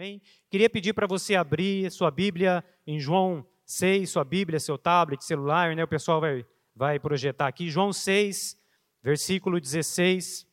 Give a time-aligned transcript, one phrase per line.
[0.00, 0.22] Amém?
[0.48, 5.76] Queria pedir para você abrir sua Bíblia em João 6, sua Bíblia, seu tablet, celular,
[5.76, 5.84] né?
[5.84, 7.68] O pessoal vai, vai projetar aqui.
[7.68, 8.58] João 6,
[9.02, 10.48] versículo 16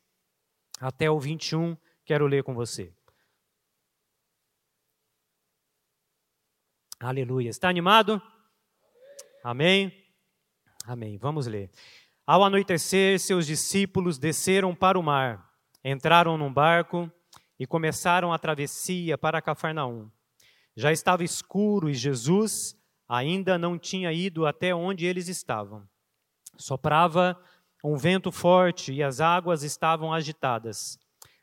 [0.81, 2.93] até o 21, quero ler com você.
[6.99, 7.49] Aleluia.
[7.49, 8.21] Está animado?
[9.41, 9.93] Amém?
[10.83, 11.17] Amém.
[11.17, 11.71] Vamos ler.
[12.25, 15.49] Ao anoitecer, seus discípulos desceram para o mar,
[15.85, 17.09] entraram num barco
[17.59, 20.09] e começaram a travessia para Cafarnaum.
[20.75, 22.77] Já estava escuro e Jesus
[23.09, 25.87] ainda não tinha ido até onde eles estavam.
[26.57, 27.39] Soprava
[27.83, 30.99] um vento forte e as águas estavam agitadas.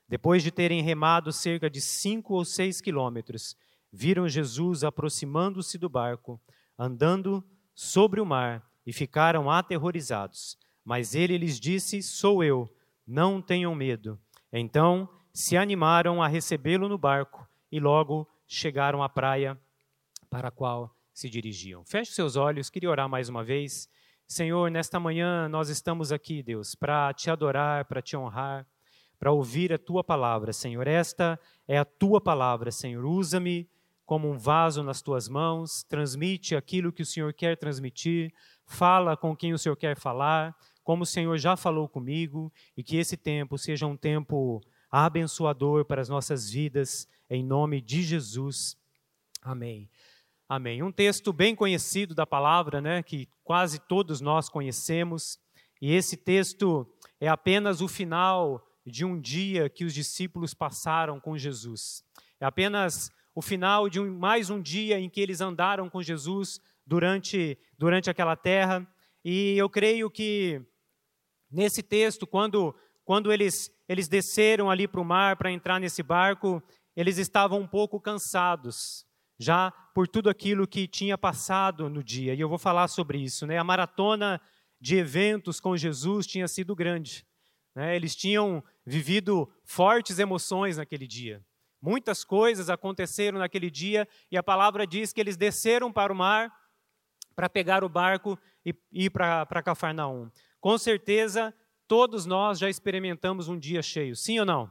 [0.09, 3.57] Depois de terem remado cerca de cinco ou seis quilômetros,
[3.93, 6.41] viram Jesus aproximando-se do barco,
[6.79, 7.43] andando
[7.75, 10.59] sobre o mar, e ficaram aterrorizados.
[10.85, 12.69] Mas ele lhes disse: Sou eu,
[13.07, 14.19] não tenham medo.
[14.53, 19.59] Então se animaram a recebê-lo no barco e logo chegaram à praia
[20.31, 21.85] para a qual se dirigiam.
[21.85, 23.89] Feche seus olhos, queria orar mais uma vez.
[24.29, 28.65] Senhor, nesta manhã nós estamos aqui, Deus, para te adorar, para te honrar,
[29.19, 30.87] para ouvir a tua palavra, Senhor.
[30.87, 33.05] Esta é a tua palavra, Senhor.
[33.05, 33.69] Usa-me
[34.07, 38.33] como um vaso nas tuas mãos, transmite aquilo que o Senhor quer transmitir,
[38.67, 42.97] fala com quem o Senhor quer falar, como o Senhor já falou comigo, e que
[42.97, 44.63] esse tempo seja um tempo
[45.03, 48.77] abençoador para as nossas vidas, em nome de Jesus.
[49.43, 49.91] Amém.
[50.49, 50.85] Amém.
[50.85, 55.37] Um texto bem conhecido da palavra, né, que quase todos nós conhecemos,
[55.83, 56.87] e esse texto
[57.21, 62.05] é apenas o final de um dia que os discípulos passaram com Jesus.
[62.39, 66.61] É apenas o final de um, mais um dia em que eles andaram com Jesus
[66.87, 68.87] durante, durante aquela terra.
[69.25, 70.63] E eu creio que
[71.51, 76.63] nesse texto, quando, quando eles, eles desceram ali para o mar para entrar nesse barco,
[76.97, 79.05] eles estavam um pouco cansados,
[79.39, 82.35] já por tudo aquilo que tinha passado no dia.
[82.35, 83.47] E eu vou falar sobre isso.
[83.47, 83.59] Né?
[83.59, 84.41] A maratona
[84.81, 87.27] de eventos com Jesus tinha sido grande.
[87.75, 87.97] Né?
[87.97, 91.45] Eles tinham vivido fortes emoções naquele dia.
[91.81, 96.51] Muitas coisas aconteceram naquele dia e a palavra diz que eles desceram para o mar
[97.35, 100.31] para pegar o barco e ir para Cafarnaum.
[100.61, 101.53] Com certeza,
[101.87, 104.71] todos nós já experimentamos um dia cheio, sim ou não?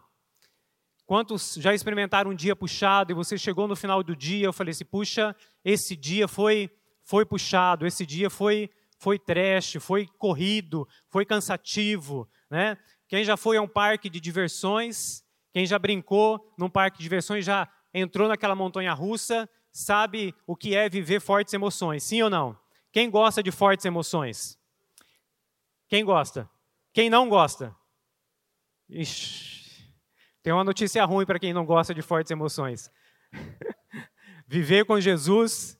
[1.05, 4.71] Quantos já experimentaram um dia puxado e você chegou no final do dia, eu falei
[4.71, 6.69] assim, puxa, esse dia foi
[7.05, 12.77] foi puxado, esse dia foi foi trash, foi corrido, foi cansativo, né?
[13.07, 15.23] Quem já foi a um parque de diversões
[15.53, 20.75] quem já brincou num parque de diversões, já entrou naquela montanha russa, sabe o que
[20.75, 22.57] é viver fortes emoções, sim ou não?
[22.91, 24.57] Quem gosta de fortes emoções?
[25.87, 26.49] Quem gosta?
[26.93, 27.75] Quem não gosta?
[28.87, 29.91] Ixi,
[30.43, 32.91] tem uma notícia ruim para quem não gosta de fortes emoções.
[34.47, 35.77] Viver com Jesus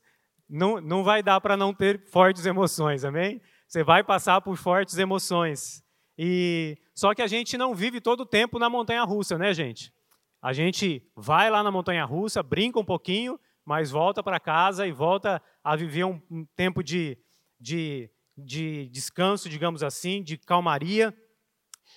[0.49, 3.41] não, não vai dar para não ter fortes emoções, amém?
[3.67, 5.83] Você vai passar por fortes emoções.
[6.17, 9.93] E só que a gente não vive todo o tempo na montanha russa, né, gente?
[10.41, 14.91] A gente vai lá na montanha russa, brinca um pouquinho, mas volta para casa e
[14.91, 17.17] volta a viver um, um tempo de,
[17.59, 21.15] de, de descanso, digamos assim, de calmaria.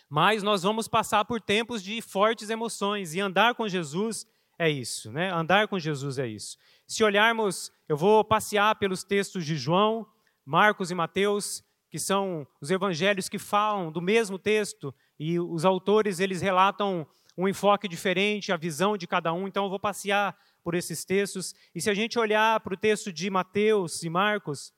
[0.09, 4.27] Mas nós vamos passar por tempos de fortes emoções e andar com Jesus
[4.59, 5.31] é isso, né?
[5.33, 6.57] Andar com Jesus é isso.
[6.87, 10.07] Se olharmos, eu vou passear pelos textos de João,
[10.45, 16.21] Marcos e Mateus, que são os evangelhos que falam do mesmo texto e os autores
[16.21, 19.47] eles relatam um enfoque diferente, a visão de cada um.
[19.47, 23.13] Então eu vou passear por esses textos e se a gente olhar para o texto
[23.13, 24.73] de Mateus e Marcos,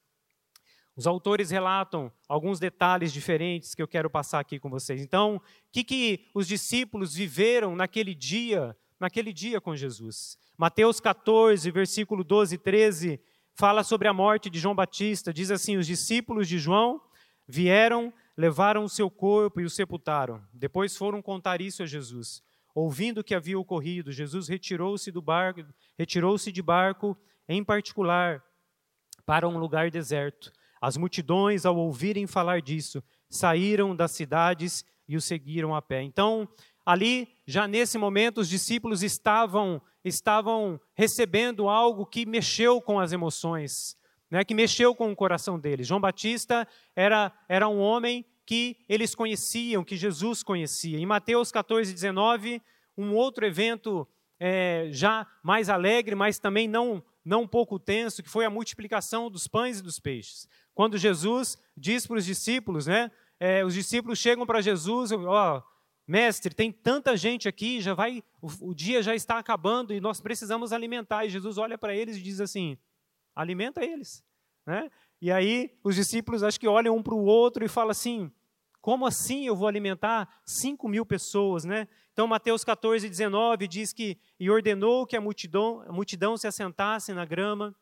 [0.98, 5.00] os autores relatam alguns detalhes diferentes que eu quero passar aqui com vocês.
[5.00, 10.36] Então, o que, que os discípulos viveram naquele dia, naquele dia com Jesus?
[10.56, 13.20] Mateus 14, versículo 12 e 13,
[13.54, 15.32] fala sobre a morte de João Batista.
[15.32, 17.00] Diz assim: Os discípulos de João
[17.46, 20.42] vieram, levaram o seu corpo e o sepultaram.
[20.52, 22.42] Depois foram contar isso a Jesus.
[22.74, 25.64] Ouvindo o que havia ocorrido, Jesus retirou-se do barco,
[25.96, 27.16] retirou-se de barco,
[27.48, 28.42] em particular,
[29.24, 30.52] para um lugar deserto.
[30.80, 36.02] As multidões, ao ouvirem falar disso, saíram das cidades e o seguiram a pé.
[36.02, 36.48] Então,
[36.84, 43.96] ali, já nesse momento, os discípulos estavam estavam recebendo algo que mexeu com as emoções,
[44.30, 45.86] né, que mexeu com o coração deles.
[45.86, 50.98] João Batista era, era um homem que eles conheciam, que Jesus conhecia.
[50.98, 52.62] Em Mateus 14, 19,
[52.96, 54.08] um outro evento
[54.40, 59.46] é, já mais alegre, mas também não, não pouco tenso, que foi a multiplicação dos
[59.46, 60.48] pães e dos peixes.
[60.78, 63.10] Quando Jesus diz para os discípulos, né,
[63.40, 65.60] é, os discípulos chegam para Jesus, ó,
[66.06, 70.20] Mestre, tem tanta gente aqui, já vai, o, o dia já está acabando e nós
[70.20, 71.26] precisamos alimentar.
[71.26, 72.78] E Jesus olha para eles e diz assim:
[73.34, 74.24] alimenta eles.
[74.64, 74.88] Né?
[75.20, 78.30] E aí os discípulos acho que olham um para o outro e falam assim:
[78.80, 81.64] como assim eu vou alimentar 5 mil pessoas?
[81.64, 81.88] Né?
[82.12, 87.12] Então, Mateus 14, 19 diz que, e ordenou que a multidão, a multidão se assentasse
[87.12, 87.74] na grama,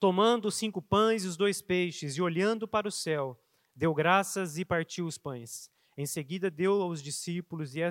[0.00, 3.38] tomando os cinco pães e os dois peixes, e olhando para o céu,
[3.76, 5.70] deu graças e partiu os pães.
[5.96, 7.82] Em seguida, deu aos discípulos e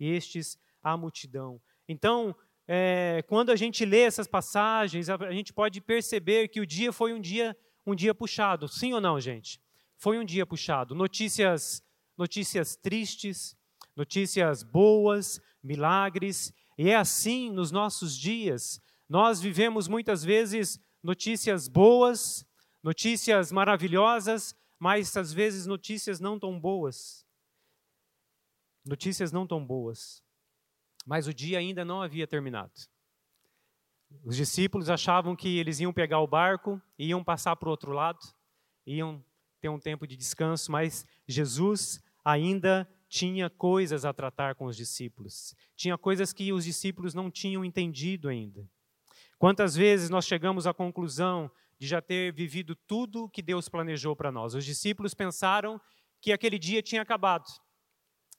[0.00, 1.60] estes à multidão.
[1.86, 2.34] Então,
[2.66, 7.12] é, quando a gente lê essas passagens, a gente pode perceber que o dia foi
[7.12, 7.56] um dia,
[7.86, 8.66] um dia puxado.
[8.66, 9.60] Sim ou não, gente?
[9.98, 10.94] Foi um dia puxado.
[10.94, 11.82] Notícias,
[12.16, 13.54] notícias tristes,
[13.94, 16.52] notícias boas, milagres.
[16.78, 18.80] E é assim nos nossos dias.
[19.08, 22.46] Nós vivemos muitas vezes notícias boas,
[22.82, 27.26] notícias maravilhosas, mas às vezes notícias não tão boas.
[28.84, 30.22] Notícias não tão boas
[31.08, 32.70] mas o dia ainda não havia terminado.
[34.22, 38.18] Os discípulos achavam que eles iam pegar o barco, iam passar para o outro lado,
[38.86, 39.24] iam
[39.58, 45.54] ter um tempo de descanso, mas Jesus ainda tinha coisas a tratar com os discípulos.
[45.74, 48.68] Tinha coisas que os discípulos não tinham entendido ainda.
[49.38, 54.32] Quantas vezes nós chegamos à conclusão de já ter vivido tudo que Deus planejou para
[54.32, 54.54] nós?
[54.54, 55.80] Os discípulos pensaram
[56.20, 57.48] que aquele dia tinha acabado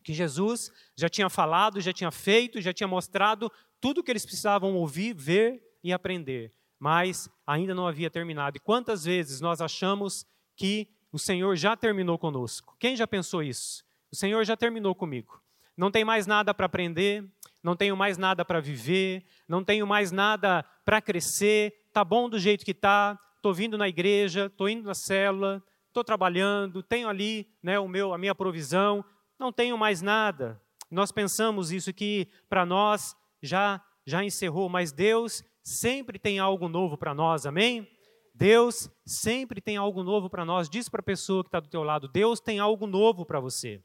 [0.03, 4.25] que Jesus já tinha falado, já tinha feito, já tinha mostrado tudo o que eles
[4.25, 8.57] precisavam ouvir, ver e aprender, mas ainda não havia terminado.
[8.57, 10.25] E quantas vezes nós achamos
[10.55, 12.75] que o Senhor já terminou conosco?
[12.79, 13.83] Quem já pensou isso?
[14.11, 15.41] O Senhor já terminou comigo.
[15.77, 17.23] Não tem mais nada para aprender,
[17.63, 22.39] não tenho mais nada para viver, não tenho mais nada para crescer, tá bom do
[22.39, 27.47] jeito que tá, estou vindo na igreja, estou indo na célula, estou trabalhando, tenho ali
[27.61, 29.03] né, o meu, a minha provisão,
[29.37, 30.61] não tenho mais nada.
[30.89, 36.97] Nós pensamos isso que para nós já já encerrou, mas Deus sempre tem algo novo
[36.97, 37.87] para nós, amém?
[38.33, 40.69] Deus sempre tem algo novo para nós.
[40.69, 43.83] Diz para a pessoa que está do teu lado, Deus tem algo novo para você.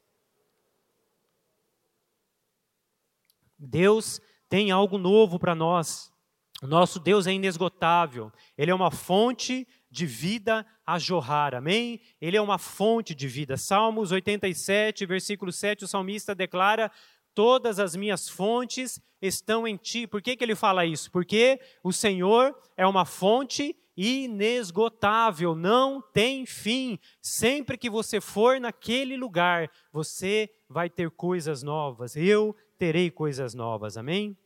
[3.65, 6.13] Deus tem algo novo para nós.
[6.61, 8.31] O nosso Deus é inesgotável.
[8.57, 12.01] Ele é uma fonte de vida a jorrar, amém?
[12.21, 13.57] Ele é uma fonte de vida.
[13.57, 16.91] Salmos 87, versículo 7, o salmista declara:
[17.33, 20.07] Todas as minhas fontes estão em ti.
[20.07, 21.11] Por que, que ele fala isso?
[21.11, 26.99] Porque o Senhor é uma fonte inesgotável, não tem fim.
[27.21, 32.15] Sempre que você for naquele lugar, você vai ter coisas novas.
[32.15, 34.37] Eu terei coisas novas, amém?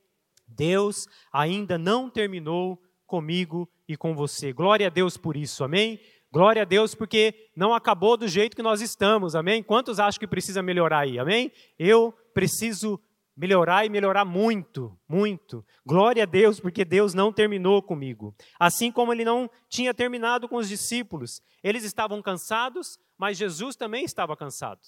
[0.48, 4.54] Deus ainda não terminou comigo e com você.
[4.54, 6.00] Glória a Deus por isso, amém?
[6.32, 9.64] Glória a Deus porque não acabou do jeito que nós estamos, amém?
[9.64, 11.52] Quantos acham que precisa melhorar aí, amém?
[11.78, 13.00] Eu preciso
[13.36, 15.66] melhorar e melhorar muito, muito.
[15.86, 18.36] Glória a Deus porque Deus não terminou comigo.
[18.60, 21.42] Assim como ele não tinha terminado com os discípulos.
[21.64, 24.82] Eles estavam cansados, mas Jesus também estava cansado.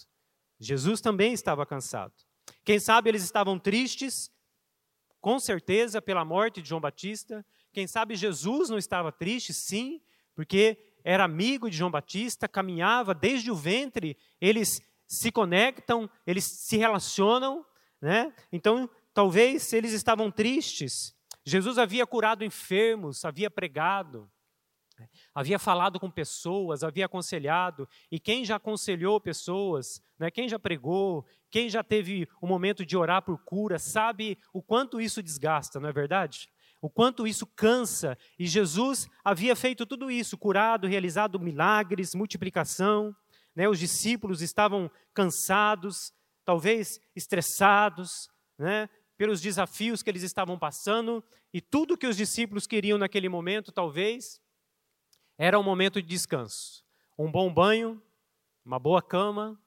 [0.59, 2.13] Jesus também estava cansado.
[2.63, 4.31] Quem sabe eles estavam tristes,
[5.19, 7.45] com certeza, pela morte de João Batista.
[7.71, 10.01] Quem sabe Jesus não estava triste, sim,
[10.35, 16.77] porque era amigo de João Batista, caminhava desde o ventre, eles se conectam, eles se
[16.77, 17.65] relacionam,
[18.01, 18.33] né?
[18.51, 21.15] Então, talvez eles estavam tristes.
[21.45, 24.29] Jesus havia curado enfermos, havia pregado,
[25.33, 31.25] havia falado com pessoas, havia aconselhado, e quem já aconselhou pessoas, né, quem já pregou,
[31.49, 35.89] quem já teve o momento de orar por cura, sabe o quanto isso desgasta, não
[35.89, 36.49] é verdade?
[36.81, 38.17] o quanto isso cansa.
[38.39, 43.15] E Jesus havia feito tudo isso, curado, realizado milagres, multiplicação.
[43.55, 43.69] Né?
[43.69, 46.11] Os discípulos estavam cansados,
[46.43, 48.89] talvez estressados, né?
[49.15, 51.23] pelos desafios que eles estavam passando.
[51.53, 54.41] E tudo que os discípulos queriam naquele momento, talvez,
[55.43, 56.85] era um momento de descanso.
[57.17, 57.99] Um bom banho,
[58.63, 59.59] uma boa cama,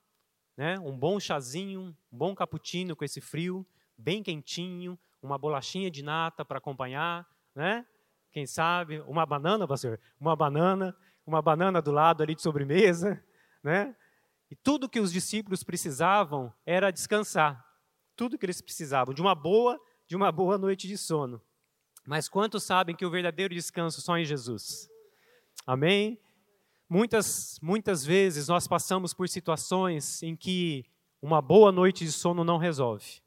[0.57, 0.79] né?
[0.79, 1.81] um bom chazinho,
[2.13, 3.67] um bom cappuccino com esse frio,
[3.99, 7.27] bem quentinho, uma bolachinha de nata para acompanhar,
[7.57, 7.85] né?
[8.31, 9.99] Quem sabe, uma banana, pastor?
[10.21, 13.21] Uma banana, uma banana do lado ali de sobremesa,
[13.61, 13.97] né?
[14.49, 17.67] E tudo que os discípulos precisavam era descansar.
[18.15, 19.77] Tudo que eles precisavam de uma boa,
[20.07, 21.43] de uma boa noite de sono.
[22.07, 24.94] Mas quantos sabem que o verdadeiro descanso só em Jesus?
[25.67, 26.19] Amém?
[26.89, 30.85] Muitas, muitas vezes nós passamos por situações em que
[31.23, 33.23] uma boa noite de sono não resolve.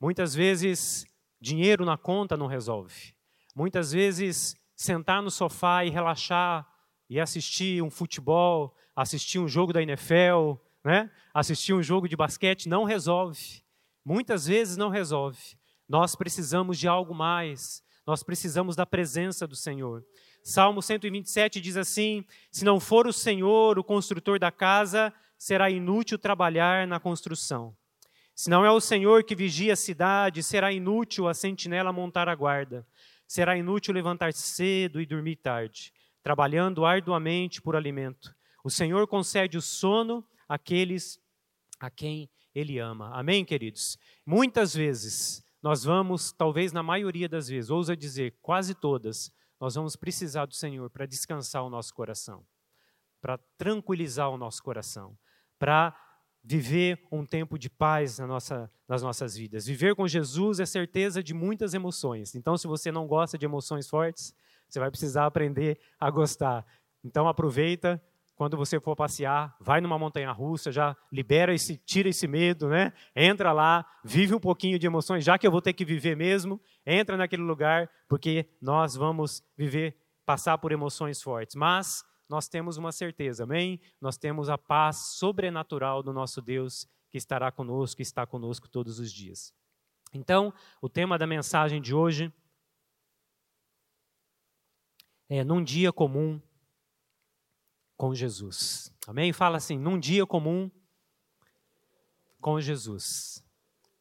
[0.00, 1.06] Muitas vezes,
[1.40, 3.14] dinheiro na conta não resolve.
[3.54, 6.66] Muitas vezes, sentar no sofá e relaxar
[7.08, 11.10] e assistir um futebol, assistir um jogo da NFL, né?
[11.34, 13.62] Assistir um jogo de basquete não resolve.
[14.02, 15.38] Muitas vezes não resolve.
[15.86, 17.84] Nós precisamos de algo mais.
[18.06, 20.02] Nós precisamos da presença do Senhor.
[20.42, 26.18] Salmo 127 diz assim: Se não for o Senhor o construtor da casa, será inútil
[26.18, 27.76] trabalhar na construção.
[28.34, 32.34] Se não é o Senhor que vigia a cidade, será inútil a sentinela montar a
[32.34, 32.86] guarda.
[33.26, 38.34] Será inútil levantar cedo e dormir tarde, trabalhando arduamente por alimento.
[38.64, 41.20] O Senhor concede o sono àqueles
[41.78, 43.10] a quem Ele ama.
[43.14, 43.98] Amém, queridos?
[44.26, 49.94] Muitas vezes, nós vamos, talvez na maioria das vezes, ousa dizer, quase todas, nós vamos
[49.94, 52.44] precisar do Senhor para descansar o nosso coração,
[53.20, 55.16] para tranquilizar o nosso coração,
[55.56, 55.96] para
[56.42, 59.64] viver um tempo de paz na nossa, nas nossas vidas.
[59.64, 62.34] Viver com Jesus é certeza de muitas emoções.
[62.34, 64.34] Então, se você não gosta de emoções fortes,
[64.68, 66.66] você vai precisar aprender a gostar.
[67.04, 68.02] Então, aproveita
[68.34, 72.92] quando você for passear, vai numa montanha russa, já libera esse, tira esse medo, né?
[73.14, 76.60] Entra lá, vive um pouquinho de emoções, já que eu vou ter que viver mesmo,
[76.84, 81.54] entra naquele lugar, porque nós vamos viver, passar por emoções fortes.
[81.54, 83.80] Mas nós temos uma certeza, amém?
[84.00, 88.98] Nós temos a paz sobrenatural do nosso Deus que estará conosco, que está conosco todos
[88.98, 89.54] os dias.
[90.14, 92.32] Então, o tema da mensagem de hoje
[95.28, 96.40] é num dia comum
[97.96, 98.92] com Jesus.
[99.06, 99.32] Amém?
[99.32, 100.70] Fala assim, num dia comum
[102.40, 103.44] com Jesus.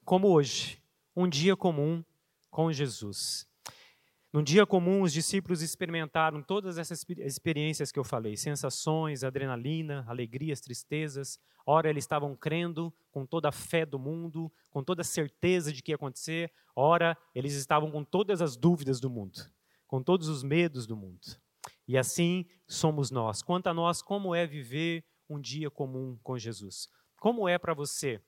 [0.03, 0.81] Como hoje,
[1.15, 2.03] um dia comum
[2.49, 3.47] com Jesus.
[4.33, 10.61] Num dia comum, os discípulos experimentaram todas essas experiências que eu falei: sensações, adrenalina, alegrias,
[10.61, 11.37] tristezas.
[11.65, 15.83] Ora, eles estavam crendo com toda a fé do mundo, com toda a certeza de
[15.83, 16.51] que ia acontecer.
[16.73, 19.51] Ora, eles estavam com todas as dúvidas do mundo,
[19.85, 21.37] com todos os medos do mundo.
[21.87, 23.41] E assim somos nós.
[23.41, 26.87] Quanto a nós, como é viver um dia comum com Jesus?
[27.19, 28.21] Como é para você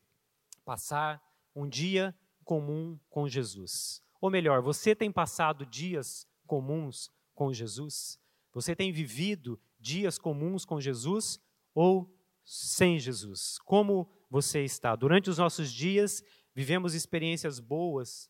[0.65, 1.22] passar
[1.55, 4.01] um dia comum com Jesus?
[4.22, 8.19] Ou melhor, você tem passado dias comuns com Jesus?
[8.53, 11.39] Você tem vivido dias comuns com Jesus
[11.74, 12.13] ou
[12.45, 13.57] sem Jesus?
[13.65, 14.95] Como você está?
[14.95, 18.29] Durante os nossos dias, vivemos experiências boas,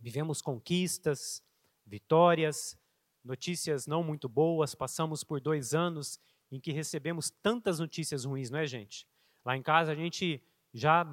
[0.00, 1.42] vivemos conquistas,
[1.86, 2.78] vitórias,
[3.24, 4.74] notícias não muito boas.
[4.74, 6.18] Passamos por dois anos
[6.50, 9.06] em que recebemos tantas notícias ruins, não é, gente?
[9.44, 11.06] Lá em casa, a gente já,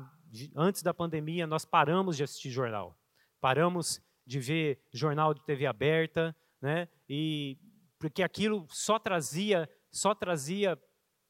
[0.55, 2.97] antes da pandemia, nós paramos de assistir jornal
[3.41, 6.87] paramos de ver jornal de TV aberta, né?
[7.09, 7.57] E
[7.97, 10.79] porque aquilo só trazia, só trazia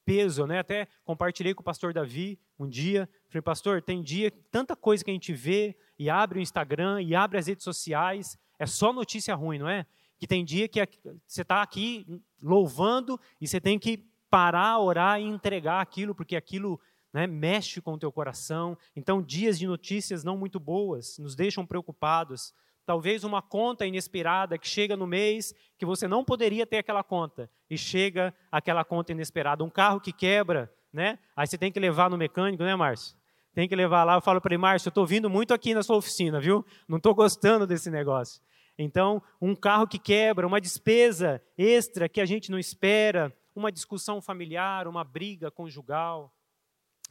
[0.05, 0.59] peso, né?
[0.59, 5.09] Até compartilhei com o pastor Davi um dia, falei: "Pastor, tem dia tanta coisa que
[5.09, 9.33] a gente vê e abre o Instagram e abre as redes sociais, é só notícia
[9.33, 9.87] ruim, não é?
[10.21, 10.79] Que tem dia que
[11.25, 12.05] você está aqui
[12.39, 16.79] louvando e você tem que parar, orar e entregar aquilo, porque aquilo
[17.11, 18.77] né, mexe com o teu coração.
[18.95, 22.53] Então, dias de notícias não muito boas nos deixam preocupados.
[22.85, 27.49] Talvez uma conta inesperada que chega no mês que você não poderia ter aquela conta
[27.67, 29.63] e chega aquela conta inesperada.
[29.63, 31.17] Um carro que quebra, né?
[31.35, 33.17] Aí você tem que levar no mecânico, né, Márcio?
[33.55, 34.13] Tem que levar lá.
[34.13, 36.63] Eu falo para ele, Márcio, eu estou vindo muito aqui na sua oficina, viu?
[36.87, 38.39] Não estou gostando desse negócio.
[38.77, 44.21] Então, um carro que quebra, uma despesa extra que a gente não espera, uma discussão
[44.21, 46.33] familiar, uma briga conjugal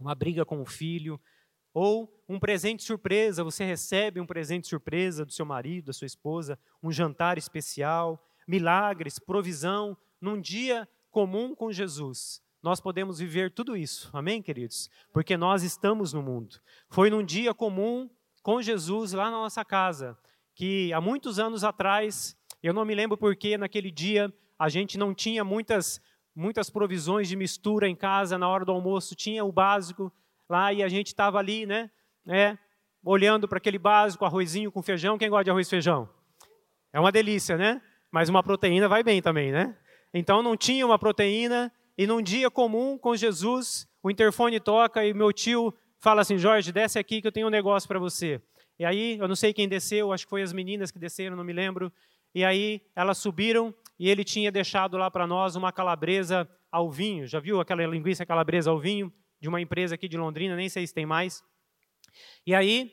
[0.00, 1.20] uma briga com o filho,
[1.72, 6.58] ou um presente surpresa, você recebe um presente surpresa do seu marido, da sua esposa,
[6.82, 12.42] um jantar especial, milagres, provisão, num dia comum com Jesus.
[12.62, 14.90] Nós podemos viver tudo isso, amém, queridos?
[15.12, 16.60] Porque nós estamos no mundo.
[16.88, 18.10] Foi num dia comum
[18.42, 20.18] com Jesus lá na nossa casa,
[20.60, 25.14] que há muitos anos atrás, eu não me lembro porque naquele dia a gente não
[25.14, 26.02] tinha muitas
[26.36, 30.12] muitas provisões de mistura em casa na hora do almoço, tinha o básico
[30.50, 31.90] lá e a gente estava ali, né,
[32.26, 32.58] né,
[33.02, 35.16] olhando para aquele básico, arrozinho com feijão.
[35.16, 36.06] Quem gosta de arroz e feijão?
[36.92, 37.80] É uma delícia, né?
[38.12, 39.74] Mas uma proteína vai bem também, né?
[40.12, 45.14] Então não tinha uma proteína e num dia comum com Jesus, o interfone toca e
[45.14, 48.42] meu tio fala assim: Jorge, desce aqui que eu tenho um negócio para você.
[48.80, 51.44] E aí, eu não sei quem desceu, acho que foi as meninas que desceram, não
[51.44, 51.92] me lembro.
[52.34, 57.26] E aí elas subiram e ele tinha deixado lá para nós uma calabresa ao vinho.
[57.26, 60.56] Já viu aquela linguiça calabresa ao vinho de uma empresa aqui de Londrina?
[60.56, 61.44] Nem sei se tem mais.
[62.46, 62.90] E aí,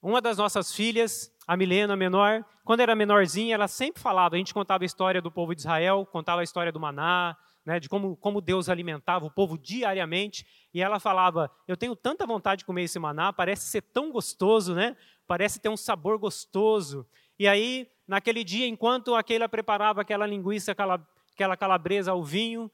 [0.00, 4.54] uma das nossas filhas, a Milena, menor, quando era menorzinha, ela sempre falava, a gente
[4.54, 7.36] contava a história do povo de Israel, contava a história do maná,
[7.68, 12.26] né, de como, como Deus alimentava o povo diariamente, e ela falava, eu tenho tanta
[12.26, 14.96] vontade de comer esse maná, parece ser tão gostoso, né?
[15.28, 17.06] Parece ter um sabor gostoso.
[17.38, 22.68] E aí, naquele dia, enquanto aquela preparava aquela linguiça, aquela, calabresa ao vinho,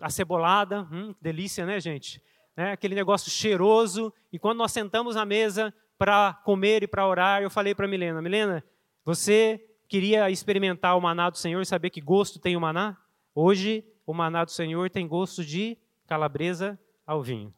[0.00, 2.22] acebolada, hum, delícia, né, gente?
[2.60, 4.12] né, aquele negócio cheiroso.
[4.30, 8.20] E quando nós sentamos na mesa para comer e para orar, eu falei para Milena:
[8.20, 8.64] Milena,
[9.04, 12.96] você queria experimentar o maná do Senhor e saber que gosto tem o maná?
[13.34, 17.54] Hoje, o maná do Senhor tem gosto de calabresa ao vinho.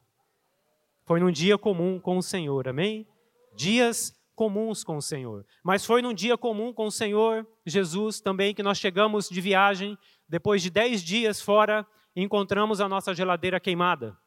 [1.04, 3.06] Foi num dia comum com o Senhor, amém?
[3.56, 5.46] Dias comuns com o Senhor.
[5.62, 9.96] Mas foi num dia comum com o Senhor Jesus também que nós chegamos de viagem,
[10.28, 14.18] depois de dez dias fora, encontramos a nossa geladeira queimada.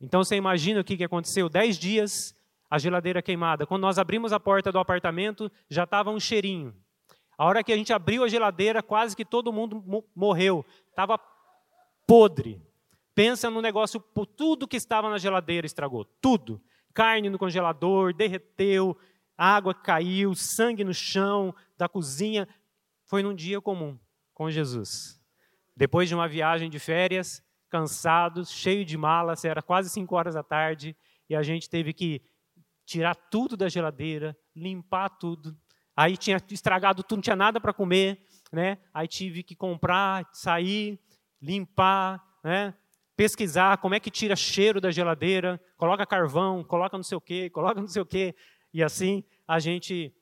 [0.00, 1.48] Então você imagina o que aconteceu?
[1.48, 2.34] Dez dias,
[2.68, 3.64] a geladeira queimada.
[3.64, 6.74] Quando nós abrimos a porta do apartamento, já estava um cheirinho.
[7.38, 10.66] A hora que a gente abriu a geladeira, quase que todo mundo morreu.
[10.90, 11.20] Estava
[12.04, 12.60] podre.
[13.14, 14.00] Pensa no negócio,
[14.36, 16.04] tudo que estava na geladeira estragou.
[16.20, 16.60] Tudo.
[16.94, 18.96] Carne no congelador, derreteu,
[19.36, 22.48] água caiu, sangue no chão da cozinha.
[23.04, 23.98] Foi num dia comum
[24.32, 25.20] com Jesus.
[25.76, 30.42] Depois de uma viagem de férias, cansados, cheio de malas, era quase 5 horas da
[30.42, 30.96] tarde,
[31.28, 32.22] e a gente teve que
[32.86, 35.58] tirar tudo da geladeira, limpar tudo,
[35.96, 38.78] Aí tinha estragado tudo, não tinha nada para comer, né?
[38.92, 40.98] Aí tive que comprar, sair,
[41.40, 42.74] limpar, né?
[43.16, 47.48] Pesquisar como é que tira cheiro da geladeira, coloca carvão, coloca não sei o quê,
[47.48, 48.34] coloca não sei o quê,
[48.72, 50.12] e assim a gente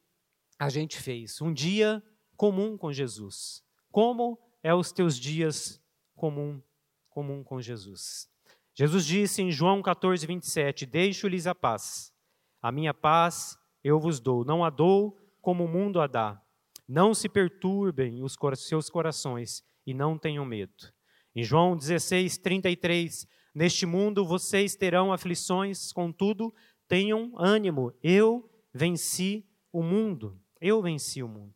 [0.58, 1.40] a gente fez.
[1.40, 2.02] Um dia
[2.36, 3.64] comum com Jesus.
[3.90, 5.82] Como é os teus dias
[6.14, 6.62] comum
[7.08, 8.28] comum com Jesus?
[8.74, 12.12] Jesus disse em João 14, 27, Deixo-lhes a paz.
[12.60, 14.44] A minha paz eu vos dou.
[14.44, 16.40] Não a dou como o mundo a dá.
[16.86, 20.92] Não se perturbem os seus corações e não tenham medo.
[21.34, 26.54] Em João 16, 33, neste mundo vocês terão aflições, contudo,
[26.86, 27.92] tenham ânimo.
[28.02, 30.38] Eu venci o mundo.
[30.60, 31.54] Eu venci o mundo.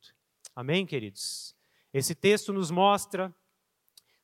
[0.54, 1.54] Amém, queridos?
[1.92, 3.34] Esse texto nos mostra,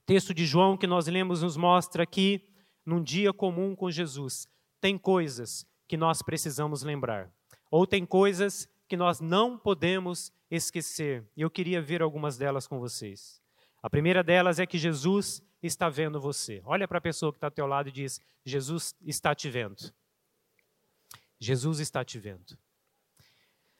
[0.06, 2.52] texto de João que nós lemos nos mostra que
[2.84, 4.48] num dia comum com Jesus,
[4.80, 7.32] tem coisas que nós precisamos lembrar.
[7.70, 11.26] Ou tem coisas que nós não podemos esquecer.
[11.36, 13.40] Eu queria ver algumas delas com vocês.
[13.82, 16.62] A primeira delas é que Jesus está vendo você.
[16.64, 19.92] Olha para a pessoa que está ao teu lado e diz: Jesus está te vendo.
[21.38, 22.56] Jesus está te vendo.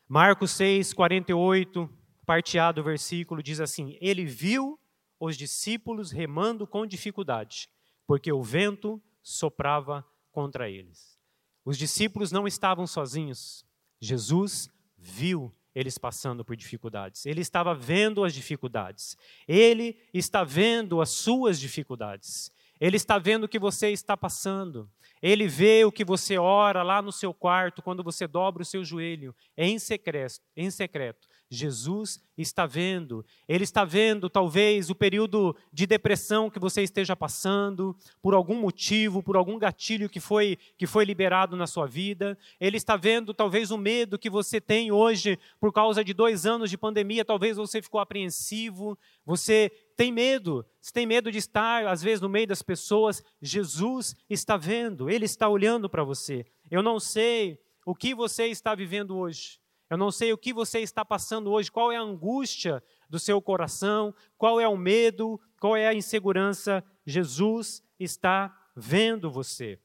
[0.08, 1.88] Marcos 6, 48,
[2.26, 4.78] parte A do versículo, diz assim: Ele viu
[5.20, 7.70] os discípulos remando com dificuldade,
[8.06, 11.16] porque o vento soprava contra eles.
[11.64, 13.64] Os discípulos não estavam sozinhos.
[14.00, 17.24] Jesus viu eles passando por dificuldades.
[17.26, 19.16] Ele estava vendo as dificuldades.
[19.46, 22.52] Ele está vendo as suas dificuldades.
[22.80, 24.90] Ele está vendo o que você está passando.
[25.22, 28.85] Ele vê o que você ora lá no seu quarto, quando você dobra o seu
[28.85, 30.40] joelho, em secreto.
[30.56, 31.28] Em secreto.
[31.54, 33.24] Jesus está vendo.
[33.46, 39.22] Ele está vendo, talvez, o período de depressão que você esteja passando, por algum motivo,
[39.22, 42.38] por algum gatilho que foi, que foi liberado na sua vida.
[42.58, 46.70] Ele está vendo, talvez, o medo que você tem hoje por causa de dois anos
[46.70, 47.24] de pandemia.
[47.24, 52.28] Talvez você ficou apreensivo, você tem medo, você tem medo de estar, às vezes, no
[52.28, 53.22] meio das pessoas.
[53.42, 56.46] Jesus está vendo, ele está olhando para você.
[56.70, 59.62] Eu não sei o que você está vivendo hoje.
[59.92, 63.42] Eu não sei o que você está passando hoje, qual é a angústia do seu
[63.42, 66.83] coração, qual é o medo, qual é a insegurança.
[67.05, 69.78] Jesus está vendo você.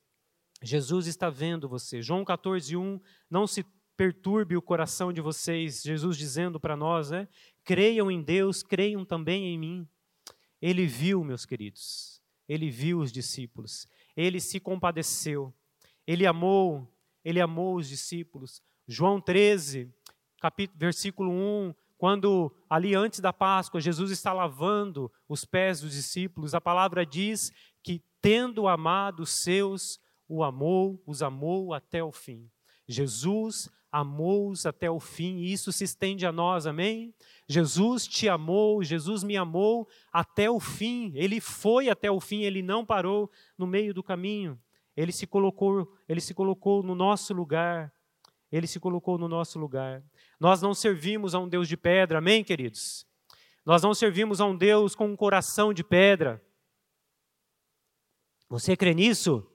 [0.63, 2.01] Jesus está vendo você.
[2.01, 3.01] João 14, 1.
[3.29, 3.65] Não se
[3.97, 5.81] perturbe o coração de vocês.
[5.83, 7.27] Jesus dizendo para nós, né?
[7.65, 9.87] Creiam em Deus, creiam também em mim.
[10.61, 12.21] Ele viu, meus queridos.
[12.47, 13.85] Ele viu os discípulos.
[14.15, 15.53] Ele se compadeceu.
[16.07, 16.89] Ele amou,
[17.25, 18.61] ele amou os discípulos.
[18.87, 19.93] João 13,
[20.39, 26.53] capítulo, versículo 1, quando ali antes da Páscoa, Jesus está lavando os pés dos discípulos,
[26.53, 27.51] a palavra diz
[27.83, 32.49] que, tendo amado os seus, o amou, os amou até o fim.
[32.87, 37.13] Jesus amou-os até o fim, e isso se estende a nós, amém?
[37.47, 42.61] Jesus te amou, Jesus me amou até o fim, ele foi até o fim, ele
[42.61, 44.59] não parou no meio do caminho,
[44.95, 47.91] ele se colocou, ele se colocou no nosso lugar,
[48.51, 50.03] ele se colocou no nosso lugar.
[50.39, 53.05] Nós não servimos a um Deus de pedra, amém, queridos?
[53.65, 56.41] Nós não servimos a um Deus com um coração de pedra.
[58.49, 59.45] Você crê nisso?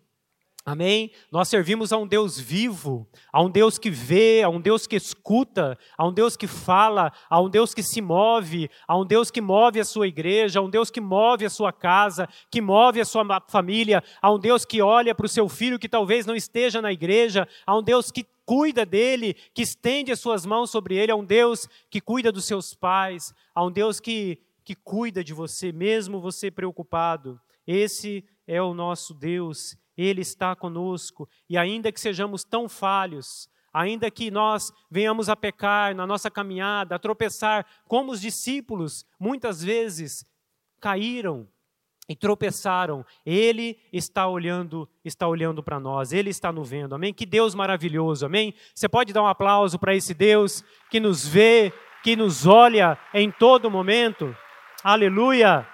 [0.64, 1.10] Amém?
[1.32, 4.94] Nós servimos a um Deus vivo, a um Deus que vê, a um Deus que
[4.94, 9.28] escuta, a um Deus que fala, a um Deus que se move, a um Deus
[9.28, 13.00] que move a sua igreja, a um Deus que move a sua casa, que move
[13.00, 16.36] a sua família, a um Deus que olha para o seu filho que talvez não
[16.36, 20.96] esteja na igreja, a um Deus que cuida dele, que estende as suas mãos sobre
[20.96, 25.24] ele, a um Deus que cuida dos seus pais, a um Deus que, que cuida
[25.24, 27.40] de você, mesmo você preocupado.
[27.66, 31.28] Esse é o nosso Deus Ele está conosco.
[31.48, 36.94] E ainda que sejamos tão falhos, ainda que nós venhamos a pecar na nossa caminhada,
[36.94, 40.26] a tropeçar, como os discípulos muitas vezes
[40.80, 41.48] caíram
[42.08, 46.94] e tropeçaram, ele está olhando, está olhando para nós, ele está nos vendo.
[46.94, 47.14] Amém?
[47.14, 48.26] Que Deus maravilhoso.
[48.26, 48.52] Amém?
[48.74, 53.30] Você pode dar um aplauso para esse Deus que nos vê, que nos olha em
[53.30, 54.36] todo momento.
[54.82, 55.71] Aleluia!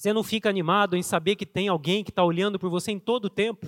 [0.00, 2.98] Você não fica animado em saber que tem alguém que está olhando por você em
[2.98, 3.66] todo o tempo?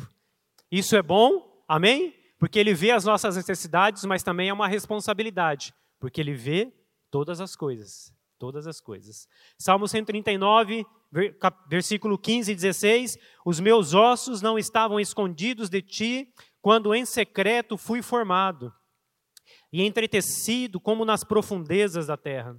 [0.71, 2.15] Isso é bom, amém?
[2.39, 6.73] Porque ele vê as nossas necessidades, mas também é uma responsabilidade, porque ele vê
[7.11, 8.15] todas as coisas.
[8.39, 9.29] Todas as coisas.
[9.59, 10.87] Salmo 139,
[11.69, 17.77] versículo 15 e 16: Os meus ossos não estavam escondidos de ti, quando em secreto
[17.77, 18.73] fui formado,
[19.71, 22.57] e entretecido como nas profundezas da terra.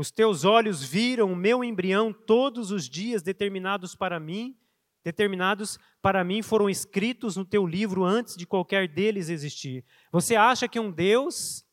[0.00, 4.56] Os teus olhos viram o meu embrião todos os dias determinados para mim,
[5.04, 9.84] determinados para mim foram escritos no teu livro antes de qualquer deles existir.
[10.10, 11.66] Você acha que um Deus,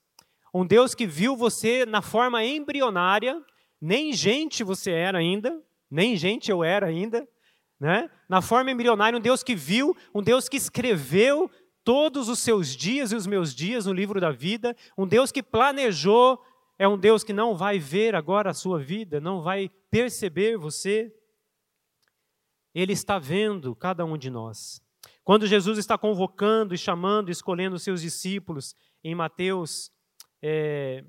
[0.54, 3.42] um Deus que viu você na forma embrionária,
[3.80, 7.26] nem gente você era ainda, nem gente eu era ainda,
[7.80, 8.10] né?
[8.28, 11.50] Na forma embrionária, um Deus que viu, um Deus que escreveu
[11.82, 15.42] todos os seus dias e os meus dias no livro da vida, um Deus que
[15.42, 16.38] planejou
[16.80, 21.14] é um Deus que não vai ver agora a sua vida, não vai perceber você.
[22.74, 24.82] Ele está vendo cada um de nós.
[25.24, 29.92] Quando Jesus está convocando e chamando, escolhendo seus discípulos em Mateus,
[30.42, 31.04] é,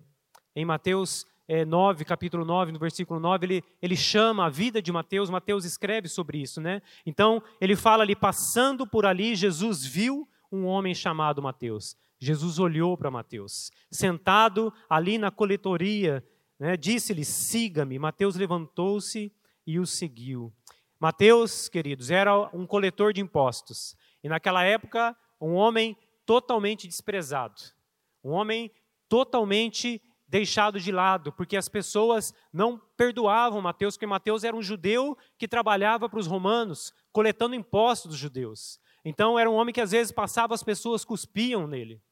[0.57, 4.91] em Mateus é, 9, capítulo 9, no versículo 9, ele, ele chama a vida de
[4.91, 6.83] Mateus, Mateus escreve sobre isso, né?
[7.07, 11.97] Então, ele fala ali, passando por ali, Jesus viu um homem chamado Mateus.
[12.19, 16.25] Jesus olhou para Mateus, sentado ali na coletoria,
[16.59, 17.99] né, disse-lhe: siga-me.
[17.99, 19.33] Mateus levantou-se
[19.67, 20.53] e o seguiu.
[20.99, 23.97] Mateus, queridos, era um coletor de impostos.
[24.23, 27.63] E naquela época, um homem totalmente desprezado.
[28.25, 28.71] Um homem
[29.09, 35.17] totalmente deixado de lado, porque as pessoas não perdoavam Mateus, porque Mateus era um judeu
[35.39, 38.79] que trabalhava para os romanos, coletando impostos dos judeus.
[39.05, 42.03] Então era um homem que às vezes passava, as pessoas cuspiam nele.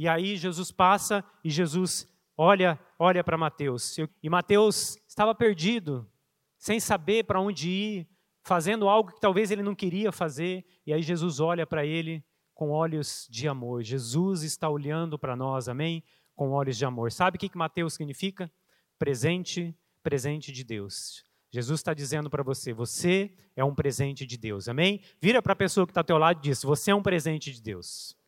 [0.00, 3.98] E aí Jesus passa e Jesus olha, olha para Mateus.
[4.22, 6.10] E Mateus estava perdido,
[6.56, 8.08] sem saber para onde ir,
[8.42, 10.64] fazendo algo que talvez ele não queria fazer.
[10.86, 13.82] E aí Jesus olha para ele com olhos de amor.
[13.82, 16.02] Jesus está olhando para nós, amém?
[16.34, 17.12] Com olhos de amor.
[17.12, 18.50] Sabe o que, que Mateus significa?
[18.98, 21.22] Presente, presente de Deus.
[21.50, 25.02] Jesus está dizendo para você: você é um presente de Deus, amém?
[25.20, 27.52] Vira para a pessoa que está ao teu lado e diz: você é um presente
[27.52, 28.18] de Deus.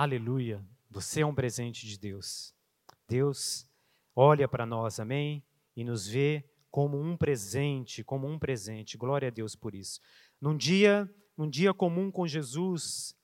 [0.00, 0.64] Aleluia.
[0.88, 2.54] Você é um presente de Deus.
[3.06, 3.68] Deus
[4.16, 5.44] olha para nós, amém?
[5.76, 8.96] E nos vê como um presente, como um presente.
[8.96, 10.00] Glória a Deus por isso.
[10.40, 13.14] Num dia, num dia comum com Jesus,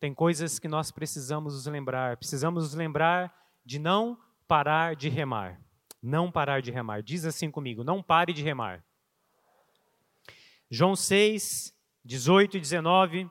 [0.00, 2.16] tem coisas que nós precisamos nos lembrar.
[2.16, 3.32] Precisamos nos lembrar
[3.64, 5.62] de não parar de remar.
[6.02, 7.04] Não parar de remar.
[7.04, 8.84] Diz assim comigo: não pare de remar.
[10.68, 11.72] João 6,
[12.04, 13.30] 18 e 19,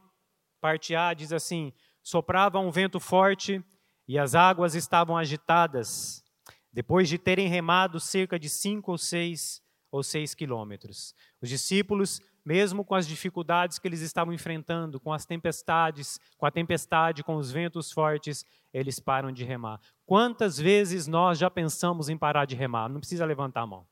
[0.62, 1.74] parte A, diz assim:
[2.06, 3.66] soprava um vento forte
[4.08, 6.24] e as águas estavam agitadas,
[6.72, 9.60] depois de terem remado cerca de cinco ou seis
[9.92, 11.16] ou seis quilômetros.
[11.42, 16.52] Os discípulos, mesmo com as dificuldades que eles estavam enfrentando, com as tempestades, com a
[16.52, 19.80] tempestade, com os ventos fortes, eles param de remar.
[20.06, 22.88] Quantas vezes nós já pensamos em parar de remar?
[22.88, 23.88] Não precisa levantar a mão.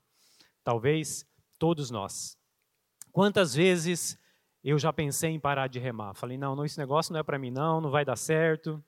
[0.64, 1.26] Talvez
[1.58, 2.38] todos nós.
[3.12, 4.20] Quantas vezes
[4.64, 6.14] eu já pensei em parar de remar.
[6.14, 8.84] Falei, não, não esse negócio não é para mim, não, não vai dar certo.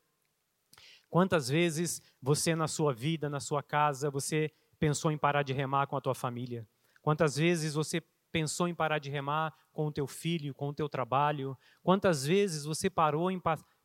[1.09, 5.87] Quantas vezes você na sua vida, na sua casa, você pensou em parar de remar
[5.87, 6.67] com a tua família?
[7.01, 10.89] Quantas vezes você pensou em parar de remar com o teu filho, com o teu
[10.89, 11.57] trabalho?
[11.83, 13.41] Quantas vezes você parou em,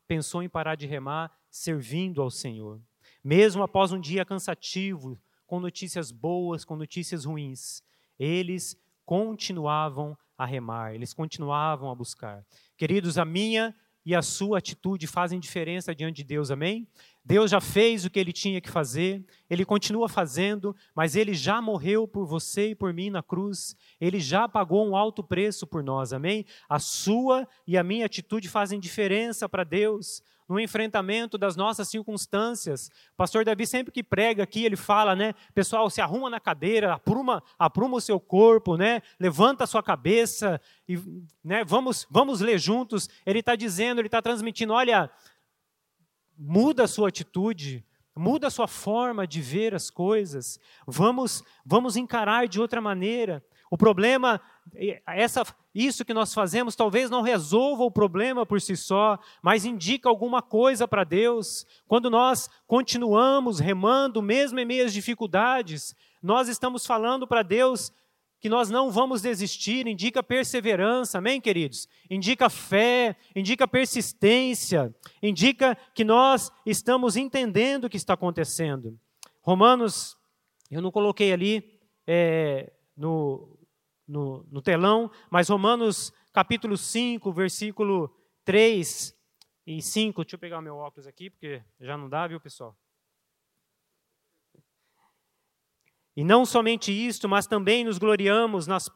[0.07, 2.81] pensou em parar de remar servindo ao Senhor?
[3.23, 7.83] Mesmo após um dia cansativo, com notícias boas, com notícias ruins,
[8.17, 8.75] eles
[9.05, 12.43] continuavam a remar, eles continuavam a buscar.
[12.77, 16.87] Queridos, a minha e a sua atitude fazem diferença diante de Deus, amém?
[17.23, 21.61] Deus já fez o que ele tinha que fazer, ele continua fazendo, mas ele já
[21.61, 25.83] morreu por você e por mim na cruz, ele já pagou um alto preço por
[25.83, 26.45] nós, amém?
[26.67, 32.87] A sua e a minha atitude fazem diferença para Deus no enfrentamento das nossas circunstâncias.
[33.13, 36.93] O pastor Davi sempre que prega aqui, ele fala, né, pessoal, se arruma na cadeira,
[36.93, 40.99] apruma, apruma o seu corpo, né, levanta a sua cabeça e,
[41.41, 43.09] né, vamos, vamos ler juntos.
[43.25, 45.09] Ele está dizendo, ele está transmitindo, olha,
[46.37, 50.59] muda a sua atitude, muda a sua forma de ver as coisas.
[50.85, 53.41] Vamos, vamos encarar de outra maneira.
[53.69, 54.41] O problema
[55.07, 60.09] essa, isso que nós fazemos talvez não resolva o problema por si só, mas indica
[60.09, 61.65] alguma coisa para Deus.
[61.87, 67.93] Quando nós continuamos remando, mesmo em meio às dificuldades, nós estamos falando para Deus
[68.41, 71.87] que nós não vamos desistir, indica perseverança, amém, queridos?
[72.09, 78.99] Indica fé, indica persistência, indica que nós estamos entendendo o que está acontecendo.
[79.41, 80.17] Romanos,
[80.71, 83.50] eu não coloquei ali é, no,
[84.11, 89.15] no, no telão, mas Romanos capítulo 5, versículo 3
[89.65, 92.75] e 5, deixa eu pegar meu óculos aqui, porque já não dá, viu, pessoal?
[96.13, 98.89] E não somente isto, mas também nos gloriamos nas,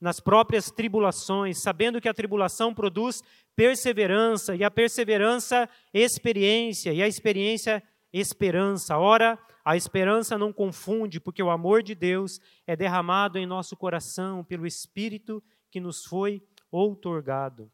[0.00, 3.22] nas, próprias tribulações, sabendo que a tribulação produz
[3.54, 8.96] perseverança, e a perseverança, experiência, e a experiência, esperança.
[8.98, 14.42] Ora, a esperança não confunde, porque o amor de Deus é derramado em nosso coração
[14.42, 17.70] pelo Espírito que nos foi outorgado.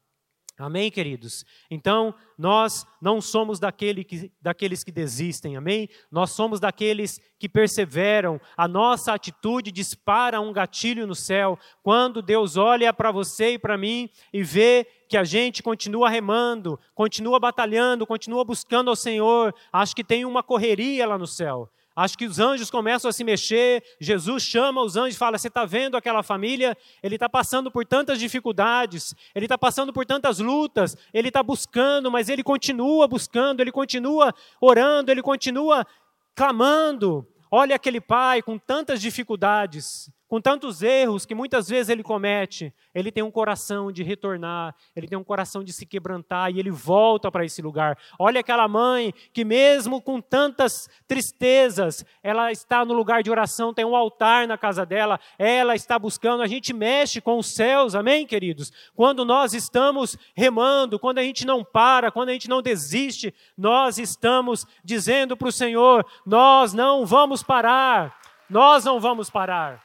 [0.56, 1.44] Amém, queridos?
[1.68, 5.88] Então, nós não somos daquele que, daqueles que desistem, amém?
[6.12, 8.40] Nós somos daqueles que perseveram.
[8.56, 11.58] A nossa atitude dispara um gatilho no céu.
[11.82, 16.78] Quando Deus olha para você e para mim e vê que a gente continua remando,
[16.94, 21.68] continua batalhando, continua buscando ao Senhor, acho que tem uma correria lá no céu.
[21.96, 23.82] Acho que os anjos começam a se mexer.
[24.00, 26.76] Jesus chama os anjos e fala: Você está vendo aquela família?
[27.02, 32.10] Ele está passando por tantas dificuldades, ele está passando por tantas lutas, ele está buscando,
[32.10, 35.86] mas ele continua buscando, ele continua orando, ele continua
[36.34, 37.26] clamando.
[37.50, 43.12] Olha aquele pai com tantas dificuldades, com tantos erros que muitas vezes ele comete, ele
[43.12, 47.30] tem um coração de retornar, ele tem um coração de se quebrantar e ele volta
[47.30, 47.96] para esse lugar.
[48.18, 53.84] Olha aquela mãe que, mesmo com tantas tristezas, ela está no lugar de oração, tem
[53.84, 56.42] um altar na casa dela, ela está buscando.
[56.42, 58.72] A gente mexe com os céus, amém, queridos?
[58.96, 63.98] Quando nós estamos remando, quando a gente não para, quando a gente não desiste, nós
[63.98, 68.20] estamos dizendo para o Senhor: nós não vamos parar,
[68.50, 69.83] nós não vamos parar.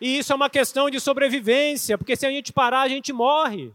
[0.00, 3.74] E isso é uma questão de sobrevivência, porque se a gente parar, a gente morre.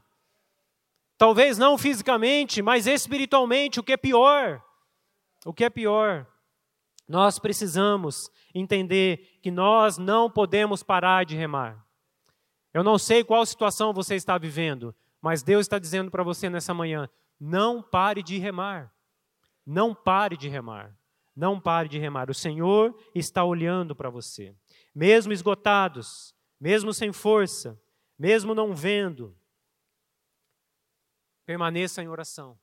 [1.17, 4.63] Talvez não fisicamente, mas espiritualmente, o que é pior.
[5.45, 6.25] O que é pior.
[7.07, 11.86] Nós precisamos entender que nós não podemos parar de remar.
[12.73, 16.73] Eu não sei qual situação você está vivendo, mas Deus está dizendo para você nessa
[16.73, 17.09] manhã:
[17.39, 18.91] não pare de remar.
[19.65, 20.97] Não pare de remar.
[21.36, 22.29] Não pare de remar.
[22.29, 24.55] O Senhor está olhando para você
[24.93, 27.79] mesmo esgotados, mesmo sem força,
[28.17, 29.36] mesmo não vendo,
[31.45, 32.58] permaneça em oração,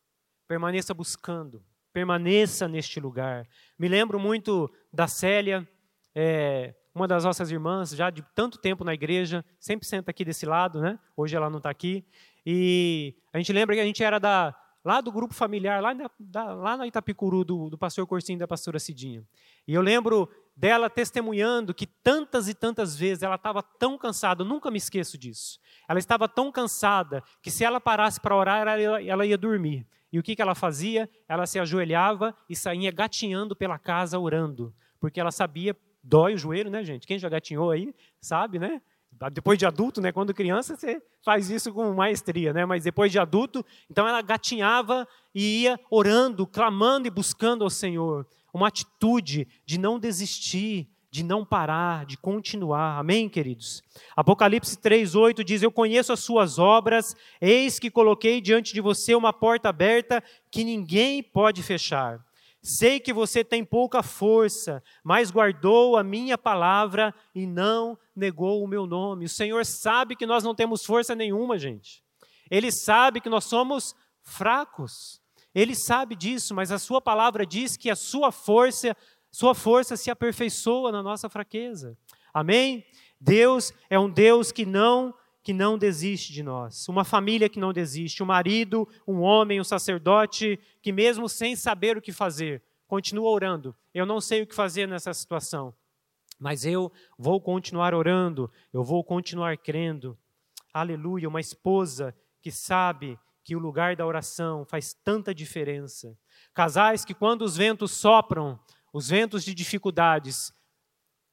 [0.49, 3.49] permaneça buscando, permaneça neste lugar.
[3.79, 5.69] Me lembro muito da Célia,
[6.15, 10.47] é, uma das nossas irmãs, já de tanto tempo na igreja, sempre senta aqui desse
[10.47, 10.99] lado, né?
[11.17, 12.05] Hoje ela não está aqui.
[12.45, 16.11] E a gente lembra que a gente era da, lá do grupo familiar, lá, na,
[16.19, 19.25] da, lá na Itapicuru, do, do pastor Corsinho e da pastora Cidinha.
[19.69, 20.29] E eu lembro
[20.61, 25.59] dela testemunhando que tantas e tantas vezes ela estava tão cansada, nunca me esqueço disso.
[25.89, 29.87] Ela estava tão cansada que se ela parasse para orar, ela, ela ia dormir.
[30.13, 31.09] E o que, que ela fazia?
[31.27, 36.71] Ela se ajoelhava e saía gatinhando pela casa orando, porque ela sabia, dói o joelho,
[36.71, 37.07] né, gente?
[37.07, 38.83] Quem já gatinhou aí sabe, né?
[39.33, 40.13] Depois de adulto, né?
[40.13, 42.67] Quando criança, você faz isso com maestria, né?
[42.67, 48.27] Mas depois de adulto, então ela gatinhava e ia orando, clamando e buscando ao Senhor
[48.53, 52.99] uma atitude de não desistir, de não parar, de continuar.
[52.99, 53.83] Amém, queridos?
[54.17, 59.33] Apocalipse 3:8 diz: "Eu conheço as suas obras, eis que coloquei diante de você uma
[59.33, 62.25] porta aberta que ninguém pode fechar.
[62.63, 68.69] Sei que você tem pouca força, mas guardou a minha palavra e não negou o
[68.69, 72.05] meu nome." O Senhor sabe que nós não temos força nenhuma, gente.
[72.49, 75.20] Ele sabe que nós somos fracos.
[75.55, 78.97] Ele sabe disso, mas a sua palavra diz que a sua força,
[79.31, 81.97] sua força se aperfeiçoa na nossa fraqueza.
[82.33, 82.85] Amém?
[83.21, 86.87] Deus é um Deus que não que não desiste de nós.
[86.89, 91.97] Uma família que não desiste, um marido, um homem, um sacerdote que mesmo sem saber
[91.97, 93.75] o que fazer, continua orando.
[93.95, 95.75] Eu não sei o que fazer nessa situação,
[96.39, 100.17] mas eu vou continuar orando, eu vou continuar crendo.
[100.73, 106.17] Aleluia, uma esposa que sabe que o lugar da oração faz tanta diferença.
[106.55, 108.59] Casais que, quando os ventos sopram,
[108.93, 110.53] os ventos de dificuldades,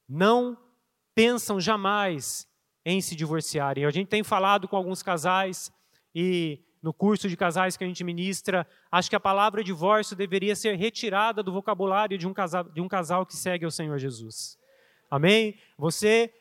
[0.07, 0.57] não
[1.13, 2.47] pensam jamais
[2.85, 3.85] em se divorciarem.
[3.85, 5.71] A gente tem falado com alguns casais
[6.15, 10.55] e no curso de casais que a gente ministra, acho que a palavra divórcio deveria
[10.55, 14.57] ser retirada do vocabulário de um casal, de um casal que segue o Senhor Jesus.
[15.09, 15.59] Amém?
[15.77, 16.33] Você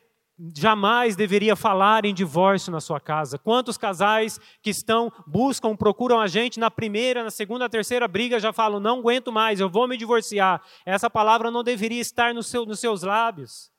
[0.55, 3.39] jamais deveria falar em divórcio na sua casa.
[3.39, 8.53] Quantos casais que estão, buscam, procuram a gente na primeira, na segunda, terceira briga já
[8.53, 10.61] falam: não aguento mais, eu vou me divorciar.
[10.85, 13.71] Essa palavra não deveria estar no seu, nos seus lábios,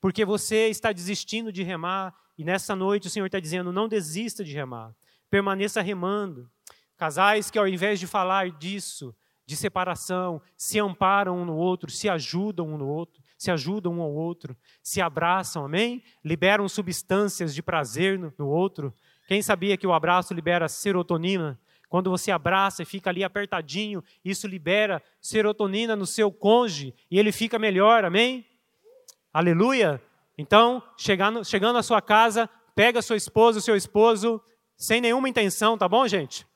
[0.00, 4.44] porque você está desistindo de remar e nessa noite o Senhor está dizendo: não desista
[4.44, 4.94] de remar,
[5.30, 6.50] permaneça remando.
[6.96, 12.08] Casais que ao invés de falar disso, de separação, se amparam um no outro, se
[12.08, 16.02] ajudam um no outro se ajudam um ao outro, se abraçam, amém?
[16.24, 18.94] Liberam substâncias de prazer no, no outro.
[19.26, 21.58] Quem sabia que o abraço libera serotonina?
[21.88, 27.30] Quando você abraça e fica ali apertadinho, isso libera serotonina no seu cônjuge e ele
[27.30, 28.44] fica melhor, amém?
[29.32, 30.02] Aleluia!
[30.36, 34.42] Então, chegando, chegando à sua casa, pega sua esposa, seu esposo,
[34.76, 36.46] sem nenhuma intenção, tá bom, gente?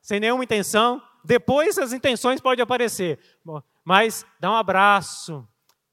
[0.00, 1.02] Sem nenhuma intenção.
[1.24, 3.18] Depois as intenções podem aparecer,
[3.84, 5.46] mas dá um abraço,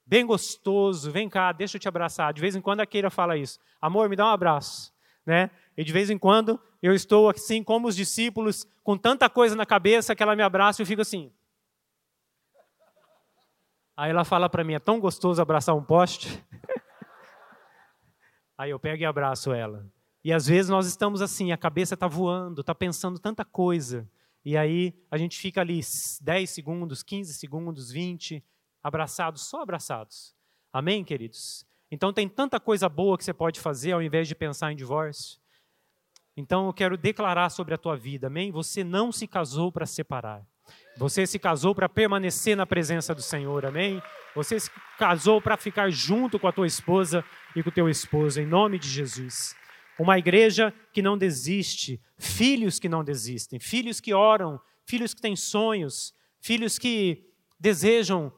[0.10, 2.34] bem gostoso, vem cá, deixa eu te abraçar.
[2.34, 3.60] De vez em quando a Keira fala isso.
[3.80, 4.92] Amor, me dá um abraço.
[5.24, 5.52] Né?
[5.78, 9.68] E de vez em quando eu estou assim como os discípulos, com tanta coisa na
[9.68, 11.32] cabeça que ela me abraça e eu fico assim.
[13.96, 16.44] Aí ela fala para mim, é tão gostoso abraçar um poste.
[18.58, 19.86] Aí eu pego e abraço ela.
[20.24, 24.10] E às vezes nós estamos assim, a cabeça está voando, está pensando tanta coisa.
[24.44, 25.80] E aí a gente fica ali
[26.22, 28.44] 10 segundos, 15 segundos, 20,
[28.84, 30.36] abraçados, só abraçados.
[30.72, 31.66] Amém, queridos?
[31.92, 35.40] Então tem tanta coisa boa que você pode fazer ao invés de pensar em divórcio.
[36.38, 38.52] Então eu quero declarar sobre a tua vida, amém?
[38.52, 40.46] Você não se casou para separar.
[40.98, 44.02] Você se casou para permanecer na presença do Senhor, amém?
[44.36, 48.40] Você se casou para ficar junto com a tua esposa e com o teu esposo,
[48.40, 49.56] em nome de Jesus.
[49.98, 55.36] Uma igreja que não desiste, filhos que não desistem, filhos que oram, filhos que têm
[55.36, 57.26] sonhos, filhos que
[57.60, 58.32] desejam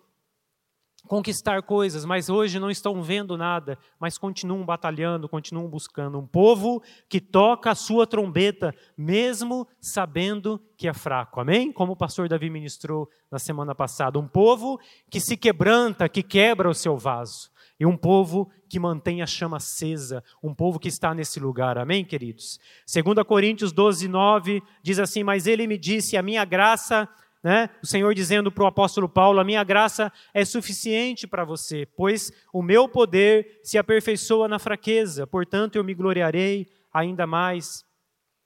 [1.08, 6.18] conquistar coisas, mas hoje não estão vendo nada, mas continuam batalhando, continuam buscando.
[6.18, 11.40] Um povo que toca a sua trombeta, mesmo sabendo que é fraco.
[11.40, 11.72] Amém?
[11.72, 14.20] Como o pastor Davi ministrou na semana passada.
[14.20, 17.52] Um povo que se quebranta, que quebra o seu vaso.
[17.80, 22.06] E um povo que mantém a chama acesa, um povo que está nesse lugar, amém,
[22.06, 22.60] queridos?
[22.86, 27.10] 2 Coríntios 12, 9 diz assim: Mas ele me disse, a minha graça
[27.44, 27.70] né?
[27.82, 32.32] O Senhor dizendo para o apóstolo Paulo: A minha graça é suficiente para você, pois
[32.54, 37.86] o meu poder se aperfeiçoa na fraqueza, portanto eu me gloriarei ainda mais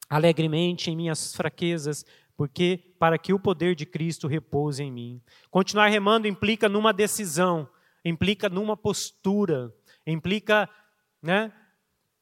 [0.10, 2.06] alegremente em minhas fraquezas,
[2.38, 5.22] porque para que o poder de Cristo repouse em mim.
[5.50, 7.68] Continuar remando implica numa decisão,
[8.04, 9.74] implica numa postura,
[10.06, 10.70] implica,
[11.22, 11.52] né?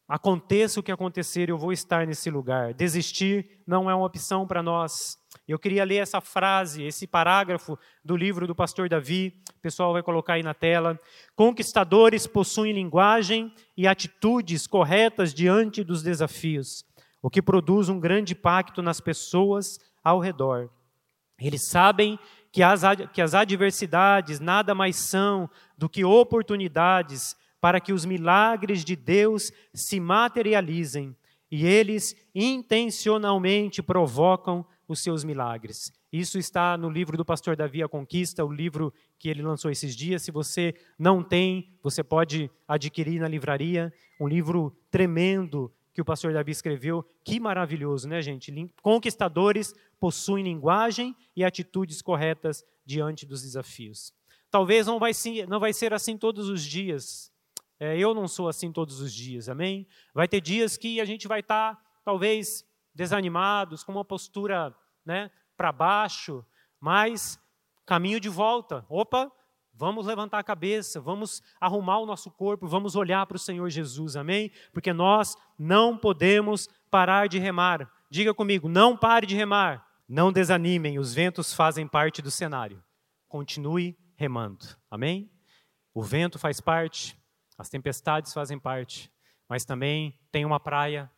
[0.07, 2.73] Aconteça o que acontecer, eu vou estar nesse lugar.
[2.73, 5.17] Desistir não é uma opção para nós.
[5.47, 10.03] Eu queria ler essa frase, esse parágrafo do livro do pastor Davi, o pessoal vai
[10.03, 10.99] colocar aí na tela.
[11.35, 16.85] Conquistadores possuem linguagem e atitudes corretas diante dos desafios,
[17.21, 20.69] o que produz um grande impacto nas pessoas ao redor.
[21.39, 22.19] Eles sabem
[22.51, 28.83] que as, que as adversidades nada mais são do que oportunidades para que os milagres
[28.83, 31.15] de Deus se materializem,
[31.49, 35.89] e eles intencionalmente provocam os seus milagres.
[36.11, 39.95] Isso está no livro do pastor Davi A Conquista, o livro que ele lançou esses
[39.95, 40.23] dias.
[40.23, 43.93] Se você não tem, você pode adquirir na livraria.
[44.19, 47.09] Um livro tremendo que o pastor Davi escreveu.
[47.23, 48.53] Que maravilhoso, né, gente?
[48.81, 54.13] Conquistadores possuem linguagem e atitudes corretas diante dos desafios.
[54.51, 57.32] Talvez não vai, ser, assim todos os dias.
[57.83, 59.85] É, eu não sou assim todos os dias, amém?
[60.13, 62.63] Vai ter dias que a gente vai estar, talvez,
[62.95, 64.73] desanimados, com uma postura
[65.05, 66.45] né, para baixo,
[66.79, 67.37] mas
[67.85, 68.85] caminho de volta.
[68.87, 69.29] Opa,
[69.73, 74.15] vamos levantar a cabeça, vamos arrumar o nosso corpo, vamos olhar para o Senhor Jesus,
[74.15, 74.49] amém?
[74.71, 77.91] Porque nós não podemos parar de remar.
[78.09, 79.85] Diga comigo, não pare de remar.
[80.07, 82.81] Não desanimem, os ventos fazem parte do cenário.
[83.27, 85.29] Continue remando, amém?
[85.93, 87.21] O vento faz parte,
[87.57, 89.11] as tempestades fazem parte,
[89.47, 91.11] mas também tem uma praia,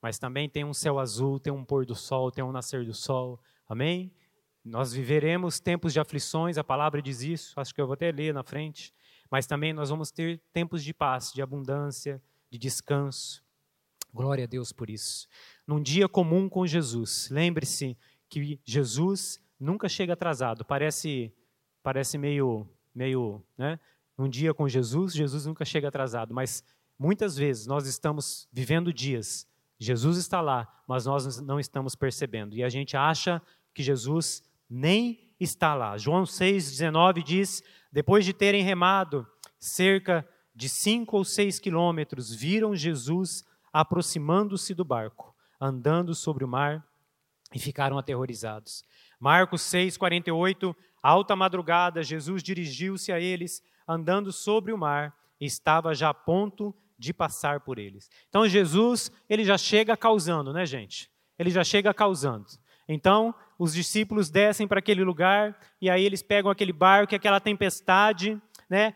[0.00, 2.94] mas também tem um céu azul, tem um pôr do sol, tem um nascer do
[2.94, 3.40] sol.
[3.68, 4.12] Amém?
[4.64, 8.32] Nós viveremos tempos de aflições, a palavra diz isso, acho que eu vou até ler
[8.32, 8.94] na frente,
[9.30, 13.42] mas também nós vamos ter tempos de paz, de abundância, de descanso.
[14.12, 15.26] Glória a Deus por isso.
[15.66, 17.96] Num dia comum com Jesus, lembre-se
[18.28, 20.64] que Jesus nunca chega atrasado.
[20.64, 21.32] Parece
[21.82, 23.80] parece meio meio, né?
[24.16, 26.62] Num dia com Jesus, Jesus nunca chega atrasado, mas
[26.98, 29.46] muitas vezes nós estamos vivendo dias
[29.82, 32.54] Jesus está lá, mas nós não estamos percebendo.
[32.54, 33.42] E a gente acha
[33.74, 35.98] que Jesus nem está lá.
[35.98, 39.26] João 6,19 diz: depois de terem remado
[39.58, 46.86] cerca de cinco ou seis quilômetros, viram Jesus aproximando-se do barco, andando sobre o mar,
[47.52, 48.84] e ficaram aterrorizados.
[49.18, 55.94] Marcos 6, 48, alta madrugada, Jesus dirigiu-se a eles, andando sobre o mar, e estava
[55.94, 58.08] já a ponto de passar por eles.
[58.28, 61.10] Então Jesus, ele já chega causando, né, gente?
[61.38, 62.46] Ele já chega causando.
[62.88, 68.40] Então, os discípulos descem para aquele lugar e aí eles pegam aquele barco, aquela tempestade,
[68.68, 68.94] né?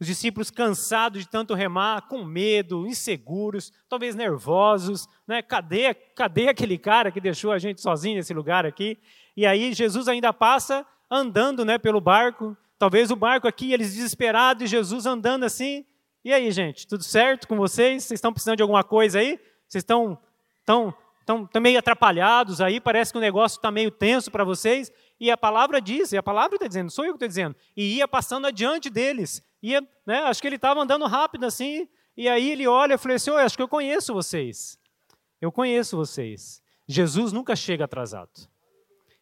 [0.00, 5.42] Os discípulos cansados de tanto remar, com medo, inseguros, talvez nervosos, né?
[5.42, 8.96] Cadê, cadê aquele cara que deixou a gente sozinho nesse lugar aqui?
[9.36, 12.56] E aí Jesus ainda passa andando, né, pelo barco.
[12.78, 15.84] Talvez o barco aqui, eles desesperados, e Jesus andando assim.
[16.24, 18.04] E aí, gente, tudo certo com vocês?
[18.04, 19.40] Vocês estão precisando de alguma coisa aí?
[19.68, 20.18] Vocês estão
[20.64, 20.94] tão,
[21.26, 22.80] tão, tão meio atrapalhados aí?
[22.80, 24.92] Parece que o negócio está meio tenso para vocês.
[25.18, 27.96] E a palavra diz, e a palavra está dizendo, sou eu que estou dizendo, e
[27.96, 29.42] ia passando adiante deles.
[29.62, 33.14] Ia, né, acho que ele estava andando rápido assim, e aí ele olha e falou
[33.14, 34.76] assim: acho que eu conheço vocês.
[35.40, 36.60] Eu conheço vocês.
[36.86, 38.48] Jesus nunca chega atrasado.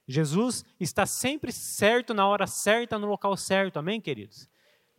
[0.06, 4.48] Jesus está sempre certo na hora certa, no local certo, amém, queridos?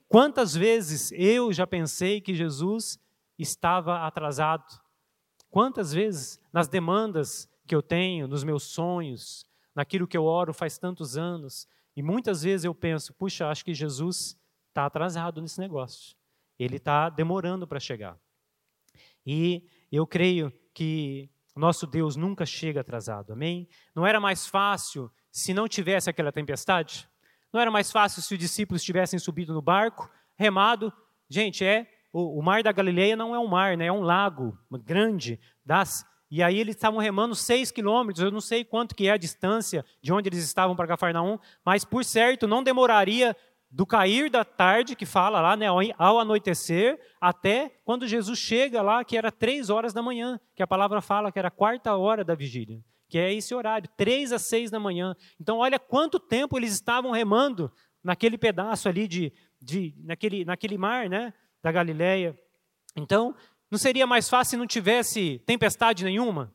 [0.07, 2.99] Quantas vezes eu já pensei que Jesus
[3.37, 4.65] estava atrasado?
[5.49, 9.45] Quantas vezes nas demandas que eu tenho, nos meus sonhos,
[9.75, 13.73] naquilo que eu oro faz tantos anos, e muitas vezes eu penso, puxa, acho que
[13.73, 14.37] Jesus
[14.69, 16.15] está atrasado nesse negócio.
[16.59, 18.19] Ele está demorando para chegar.
[19.25, 23.67] E eu creio que nosso Deus nunca chega atrasado, amém?
[23.95, 27.09] Não era mais fácil se não tivesse aquela tempestade?
[27.51, 30.91] Não era mais fácil se os discípulos tivessem subido no barco, remado?
[31.29, 33.85] Gente, é o, o mar da Galileia não é um mar, né?
[33.85, 35.39] é um lago grande.
[35.65, 39.17] Das, e aí eles estavam remando seis quilômetros, eu não sei quanto que é a
[39.17, 43.35] distância de onde eles estavam para Cafarnaum, mas por certo não demoraria
[43.69, 45.65] do cair da tarde, que fala lá, né,
[45.97, 50.67] ao anoitecer, até quando Jesus chega lá, que era três horas da manhã, que a
[50.67, 54.39] palavra fala que era a quarta hora da vigília, que é esse horário, três a
[54.39, 55.15] seis da manhã.
[55.39, 57.71] Então, olha quanto tempo eles estavam remando
[58.03, 62.37] naquele pedaço ali de, de naquele, naquele mar, né, da Galileia.
[62.95, 63.35] Então,
[63.69, 66.53] não seria mais fácil se não tivesse tempestade nenhuma?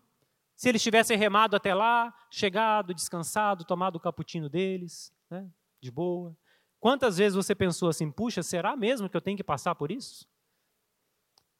[0.56, 5.46] Se eles tivessem remado até lá, chegado, descansado, tomado o cappuccino deles, né,
[5.80, 6.34] de boa.
[6.82, 10.28] Quantas vezes você pensou assim, puxa, será mesmo que eu tenho que passar por isso?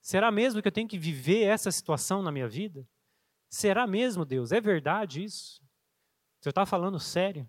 [0.00, 2.84] Será mesmo que eu tenho que viver essa situação na minha vida?
[3.48, 4.50] Será mesmo, Deus?
[4.50, 5.62] É verdade isso?
[6.40, 7.48] Você está falando sério?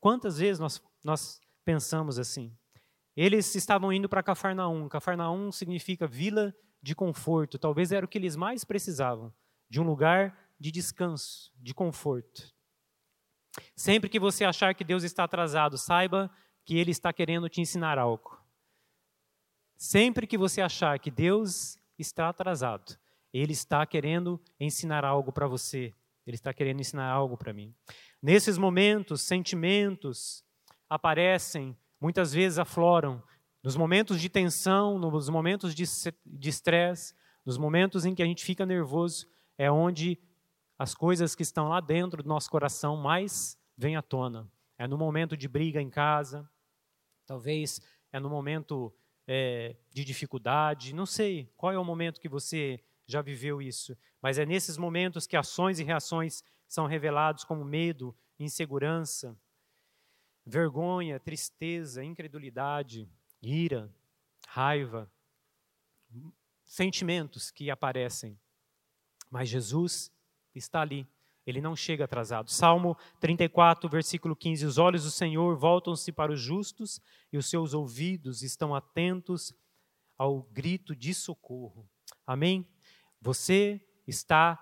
[0.00, 2.52] Quantas vezes nós, nós pensamos assim?
[3.14, 4.88] Eles estavam indo para Cafarnaum.
[4.88, 6.52] Cafarnaum significa vila
[6.82, 7.60] de conforto.
[7.60, 9.32] Talvez era o que eles mais precisavam,
[9.70, 12.52] de um lugar de descanso, de conforto.
[13.76, 16.28] Sempre que você achar que Deus está atrasado, saiba
[16.66, 18.38] que ele está querendo te ensinar algo.
[19.76, 22.98] Sempre que você achar que Deus está atrasado,
[23.32, 25.94] ele está querendo ensinar algo para você.
[26.26, 27.72] Ele está querendo ensinar algo para mim.
[28.20, 30.44] Nesses momentos, sentimentos
[30.90, 33.22] aparecem, muitas vezes afloram.
[33.62, 37.14] Nos momentos de tensão, nos momentos de estresse,
[37.44, 40.18] nos momentos em que a gente fica nervoso, é onde
[40.76, 44.50] as coisas que estão lá dentro do nosso coração mais vêm à tona.
[44.76, 46.48] É no momento de briga em casa,
[47.26, 47.80] Talvez
[48.12, 48.94] é no momento
[49.26, 54.38] é, de dificuldade, não sei qual é o momento que você já viveu isso, mas
[54.38, 59.36] é nesses momentos que ações e reações são revelados como medo, insegurança,
[60.44, 63.08] vergonha, tristeza, incredulidade,
[63.42, 63.92] ira,
[64.46, 65.10] raiva,
[66.64, 68.38] sentimentos que aparecem.
[69.30, 70.12] Mas Jesus
[70.54, 71.06] está ali
[71.46, 72.50] ele não chega atrasado.
[72.50, 77.00] Salmo 34, versículo 15: Os olhos do Senhor voltam-se para os justos
[77.32, 79.54] e os seus ouvidos estão atentos
[80.18, 81.88] ao grito de socorro.
[82.26, 82.66] Amém?
[83.20, 84.58] Você está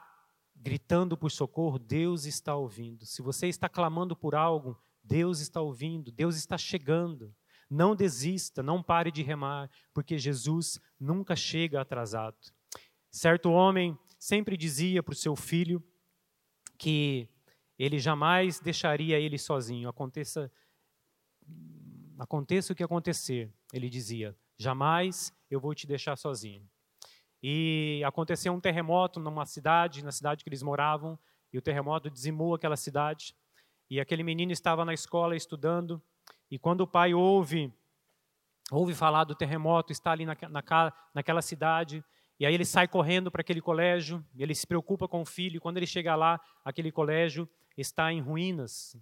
[0.55, 3.05] gritando por socorro, Deus está ouvindo.
[3.05, 7.35] Se você está clamando por algo, Deus está ouvindo, Deus está chegando.
[7.69, 12.37] Não desista, não pare de remar, porque Jesus nunca chega atrasado.
[13.11, 15.83] Certo homem sempre dizia para o seu filho,
[16.79, 17.29] que
[17.79, 19.89] ele jamais deixaria ele sozinho.
[19.89, 20.51] Aconteça,
[22.19, 26.69] aconteça o que acontecer, ele dizia, jamais eu vou te deixar sozinho.
[27.43, 31.19] E aconteceu um terremoto numa cidade, na cidade que eles moravam,
[31.53, 33.37] e o terremoto dizimou aquela cidade.
[33.91, 36.03] E aquele menino estava na escola estudando,
[36.51, 37.73] e quando o pai ouve
[38.71, 42.03] ouve falar do terremoto, está ali na, na, naquela cidade,
[42.39, 45.61] e aí ele sai correndo para aquele colégio, ele se preocupa com o filho, e
[45.61, 48.97] quando ele chega lá, aquele colégio está em ruínas.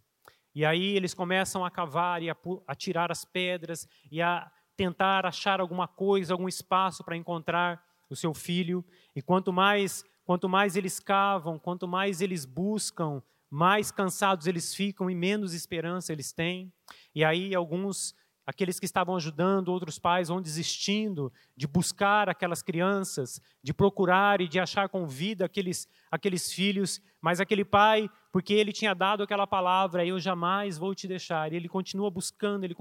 [0.54, 5.24] E aí eles começam a cavar e a, a tirar as pedras e a tentar
[5.24, 8.84] achar alguma coisa, algum espaço para encontrar o seu filho.
[9.16, 15.10] E quanto mais, quanto mais eles cavam, quanto mais eles buscam, mais cansados eles ficam
[15.10, 16.70] e menos esperança eles têm.
[17.14, 18.14] E aí alguns
[18.44, 24.48] Aqueles que estavam ajudando outros pais vão desistindo de buscar aquelas crianças, de procurar e
[24.48, 29.46] de achar com vida aqueles, aqueles filhos, mas aquele pai, porque ele tinha dado aquela
[29.46, 32.74] palavra, eu jamais vou te deixar, ele continua buscando, ele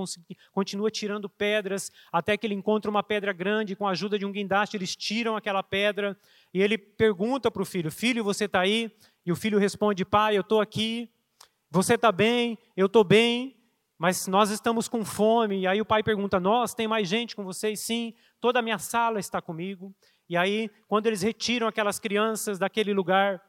[0.52, 4.32] continua tirando pedras, até que ele encontra uma pedra grande, com a ajuda de um
[4.32, 6.18] guindaste, eles tiram aquela pedra,
[6.52, 8.92] e ele pergunta para o filho: Filho, você está aí?
[9.24, 11.08] E o filho responde: Pai, eu estou aqui.
[11.70, 12.58] Você está bem?
[12.76, 13.61] Eu estou bem
[14.02, 15.60] mas nós estamos com fome.
[15.60, 17.80] E aí o pai pergunta: Nós, tem mais gente com vocês?
[17.82, 19.94] Sim, toda a minha sala está comigo.
[20.28, 23.40] E aí, quando eles retiram aquelas crianças daquele lugar,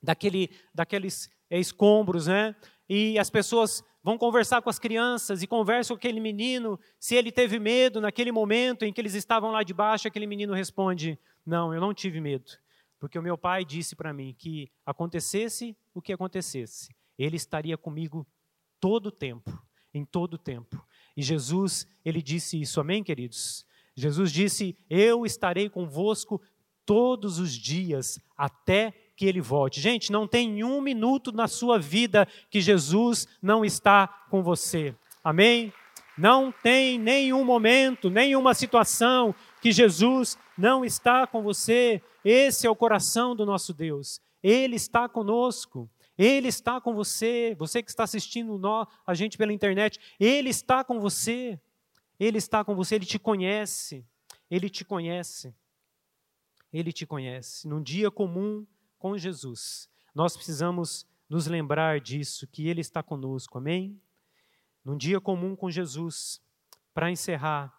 [0.00, 2.54] daquele, daqueles escombros, né?
[2.88, 7.32] E as pessoas vão conversar com as crianças e conversam com aquele menino, se ele
[7.32, 11.80] teve medo naquele momento em que eles estavam lá debaixo, aquele menino responde: Não, eu
[11.80, 12.48] não tive medo,
[13.00, 18.24] porque o meu pai disse para mim que acontecesse o que acontecesse, ele estaria comigo
[18.78, 19.50] todo o tempo
[19.92, 20.84] em todo o tempo.
[21.16, 23.66] E Jesus, ele disse isso, amém, queridos?
[23.94, 26.40] Jesus disse: Eu estarei convosco
[26.86, 29.80] todos os dias até que ele volte.
[29.80, 34.94] Gente, não tem um minuto na sua vida que Jesus não está com você.
[35.22, 35.72] Amém?
[36.16, 42.02] Não tem nenhum momento, nenhuma situação que Jesus não está com você.
[42.24, 44.20] Esse é o coração do nosso Deus.
[44.42, 45.88] Ele está conosco.
[46.22, 48.60] Ele está com você, você que está assistindo
[49.06, 51.58] a gente pela internet, Ele está com você,
[52.18, 54.06] Ele está com você, Ele te conhece,
[54.50, 55.54] Ele te conhece,
[56.70, 57.66] Ele te conhece.
[57.66, 58.66] Num dia comum
[58.98, 63.98] com Jesus, nós precisamos nos lembrar disso, que Ele está conosco, amém?
[64.84, 66.38] Num dia comum com Jesus,
[66.92, 67.74] para encerrar,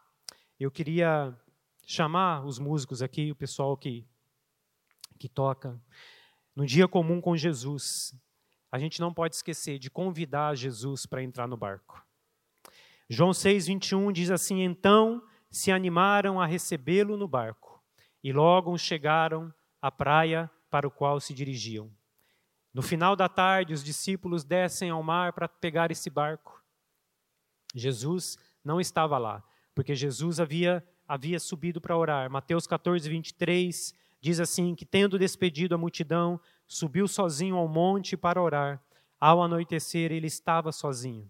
[0.59, 1.39] eu queria
[1.85, 4.03] chamar os músicos aqui, o pessoal que,
[5.19, 5.79] que toca,
[6.55, 8.15] num dia comum com Jesus,
[8.71, 12.03] a gente não pode esquecer de convidar Jesus para entrar no barco.
[13.09, 17.83] João 6, 21 diz assim: Então se animaram a recebê-lo no barco,
[18.23, 21.91] e logo chegaram à praia para o qual se dirigiam.
[22.73, 26.63] No final da tarde, os discípulos descem ao mar para pegar esse barco.
[27.75, 29.43] Jesus não estava lá,
[29.75, 32.29] porque Jesus havia, havia subido para orar.
[32.29, 36.39] Mateus 14, 23 diz assim: que tendo despedido a multidão,
[36.71, 38.81] subiu sozinho ao monte para orar.
[39.19, 41.29] Ao anoitecer, ele estava sozinho.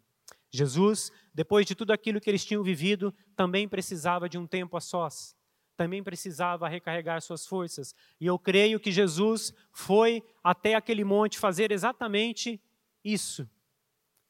[0.51, 4.79] Jesus, depois de tudo aquilo que eles tinham vivido, também precisava de um tempo a
[4.79, 5.35] sós.
[5.75, 7.95] Também precisava recarregar suas forças.
[8.19, 12.61] E eu creio que Jesus foi até aquele monte fazer exatamente
[13.03, 13.49] isso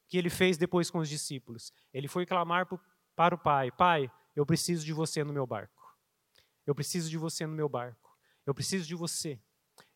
[0.07, 1.73] que ele fez depois com os discípulos.
[1.93, 2.69] Ele foi clamar
[3.15, 5.93] para o Pai: Pai, eu preciso de você no meu barco.
[6.65, 8.17] Eu preciso de você no meu barco.
[8.45, 9.37] Eu preciso de você.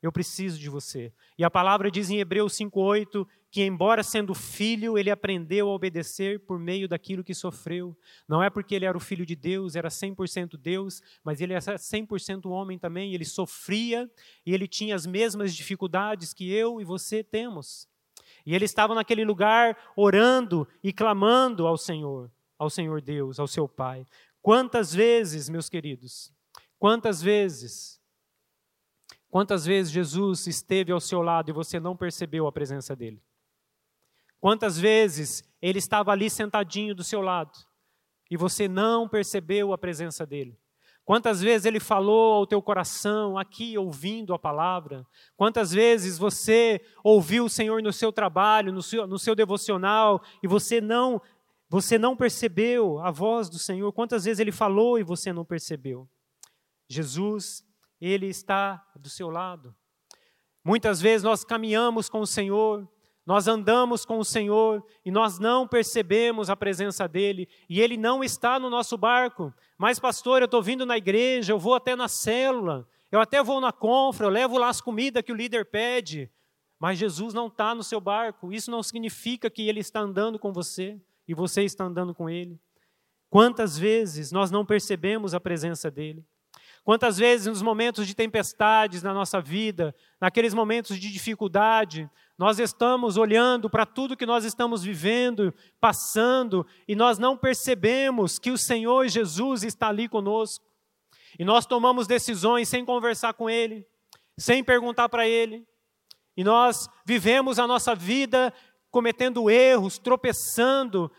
[0.01, 1.11] Eu preciso de você.
[1.37, 6.41] E a palavra diz em Hebreus 5,8 que, embora sendo filho, ele aprendeu a obedecer
[6.41, 7.97] por meio daquilo que sofreu.
[8.27, 11.61] Não é porque ele era o filho de Deus, era 100% Deus, mas ele era
[11.61, 13.13] 100% homem também.
[13.13, 14.11] Ele sofria
[14.45, 17.87] e ele tinha as mesmas dificuldades que eu e você temos.
[18.45, 22.29] E ele estava naquele lugar orando e clamando ao Senhor,
[22.59, 24.05] ao Senhor Deus, ao seu Pai.
[24.41, 26.31] Quantas vezes, meus queridos,
[26.77, 27.99] quantas vezes
[29.35, 33.21] Quantas vezes Jesus esteve ao seu lado e você não percebeu a presença dele?
[34.39, 37.51] Quantas vezes ele estava ali sentadinho do seu lado
[38.31, 40.57] e você não percebeu a presença dele?
[41.03, 45.05] Quantas vezes ele falou ao teu coração aqui ouvindo a palavra?
[45.35, 50.47] Quantas vezes você ouviu o Senhor no seu trabalho, no seu, no seu devocional e
[50.47, 51.21] você não
[51.67, 53.91] você não percebeu a voz do Senhor?
[53.91, 56.07] Quantas vezes ele falou e você não percebeu?
[56.87, 57.64] Jesus
[57.99, 59.75] ele está do seu lado.
[60.63, 62.87] Muitas vezes nós caminhamos com o Senhor,
[63.25, 68.23] nós andamos com o Senhor e nós não percebemos a presença dEle, e Ele não
[68.23, 69.53] está no nosso barco.
[69.77, 73.59] Mas, pastor, eu estou vindo na igreja, eu vou até na célula, eu até vou
[73.59, 76.31] na confra, eu levo lá as comidas que o líder pede,
[76.79, 78.53] mas Jesus não está no seu barco.
[78.53, 82.59] Isso não significa que Ele está andando com você e você está andando com Ele.
[83.29, 86.23] Quantas vezes nós não percebemos a presença dEle?
[86.85, 92.07] Quantas vezes nos momentos de tempestades na nossa vida, naqueles momentos de dificuldade,
[92.37, 98.51] nós estamos olhando para tudo que nós estamos vivendo, passando, e nós não percebemos que
[98.51, 100.63] o Senhor Jesus está ali conosco.
[101.39, 103.85] E nós tomamos decisões sem conversar com Ele,
[104.37, 105.67] sem perguntar para Ele.
[106.37, 108.53] E nós vivemos a nossa vida
[108.91, 111.11] cometendo erros, tropeçando,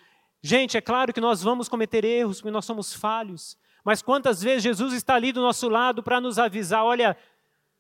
[0.47, 3.59] Gente, é claro que nós vamos cometer erros, porque nós somos falhos.
[3.87, 7.17] Mas quantas vezes Jesus está ali do nosso lado para nos avisar: olha,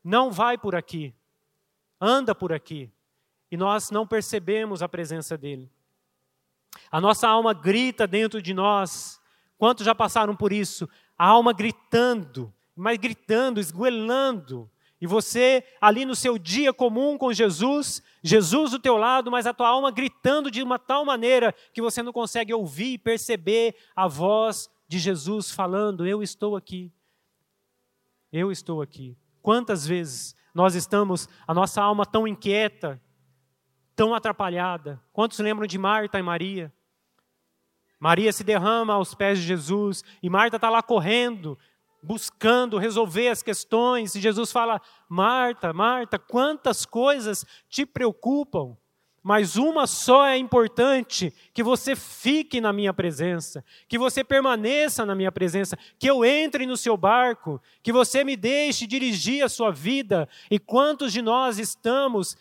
[0.05, 1.13] não vai por aqui,
[2.01, 2.89] anda por aqui.
[3.51, 5.69] E nós não percebemos a presença dele.
[6.93, 9.21] A nossa alma grita dentro de nós.
[9.59, 10.89] Quantos já passaram por isso?
[11.19, 14.71] A alma gritando, mas gritando, esgoelando.
[15.01, 19.53] E você ali no seu dia comum com Jesus, Jesus do teu lado, mas a
[19.53, 24.07] tua alma gritando de uma tal maneira que você não consegue ouvir e perceber a
[24.07, 26.93] voz de Jesus falando: Eu estou aqui.
[28.32, 29.16] Eu estou aqui.
[29.43, 33.01] Quantas vezes nós estamos, a nossa alma tão inquieta,
[33.95, 35.03] tão atrapalhada.
[35.12, 36.72] Quantos lembram de Marta e Maria?
[37.99, 41.59] Maria se derrama aos pés de Jesus e Marta está lá correndo,
[42.03, 44.14] buscando resolver as questões.
[44.14, 48.76] E Jesus fala: Marta, Marta, quantas coisas te preocupam?
[49.29, 55.16] Mas uma só é importante: que você fique na minha presença, que você permaneça na
[55.16, 59.72] minha presença, que eu entre no seu barco, que você me deixe dirigir a sua
[59.72, 60.29] vida.
[60.49, 62.37] E quantos de nós estamos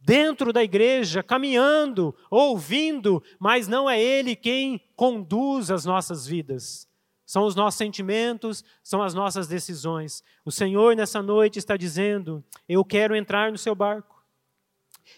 [0.00, 6.86] dentro da igreja, caminhando, ouvindo, mas não é Ele quem conduz as nossas vidas.
[7.26, 10.22] São os nossos sentimentos, são as nossas decisões.
[10.44, 14.17] O Senhor nessa noite está dizendo: Eu quero entrar no seu barco.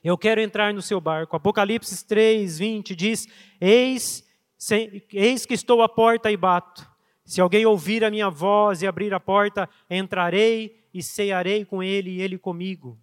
[0.02, 1.36] Eu quero entrar no seu barco.
[1.36, 3.26] Apocalipse 3, 20 diz:
[3.60, 4.24] Eis,
[4.56, 6.88] se, eis que estou à porta e bato.
[7.24, 12.10] Se alguém ouvir a minha voz e abrir a porta, entrarei e cearei com ele
[12.10, 12.98] e ele comigo.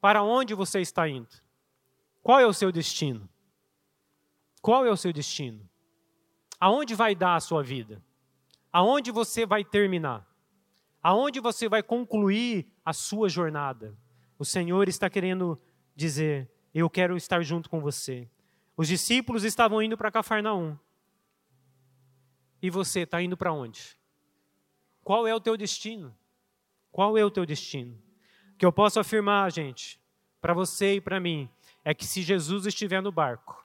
[0.00, 1.28] Para onde você está indo?
[2.22, 3.28] Qual é o seu destino?
[4.62, 5.68] Qual é o seu destino?
[6.60, 8.02] Aonde vai dar a sua vida?
[8.72, 10.26] Aonde você vai terminar?
[11.02, 13.94] Aonde você vai concluir a sua jornada?
[14.38, 15.60] O Senhor está querendo
[15.94, 18.28] dizer: Eu quero estar junto com você.
[18.76, 20.76] Os discípulos estavam indo para Cafarnaum.
[22.60, 23.96] E você está indo para onde?
[25.02, 26.16] Qual é o teu destino?
[26.90, 28.02] Qual é o teu destino?
[28.58, 30.00] que eu posso afirmar, gente,
[30.40, 31.48] para você e para mim,
[31.84, 33.64] é que se Jesus estiver no barco,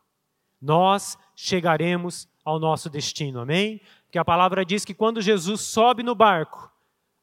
[0.61, 3.81] nós chegaremos ao nosso destino, amém?
[4.03, 6.71] Porque a palavra diz que quando Jesus sobe no barco,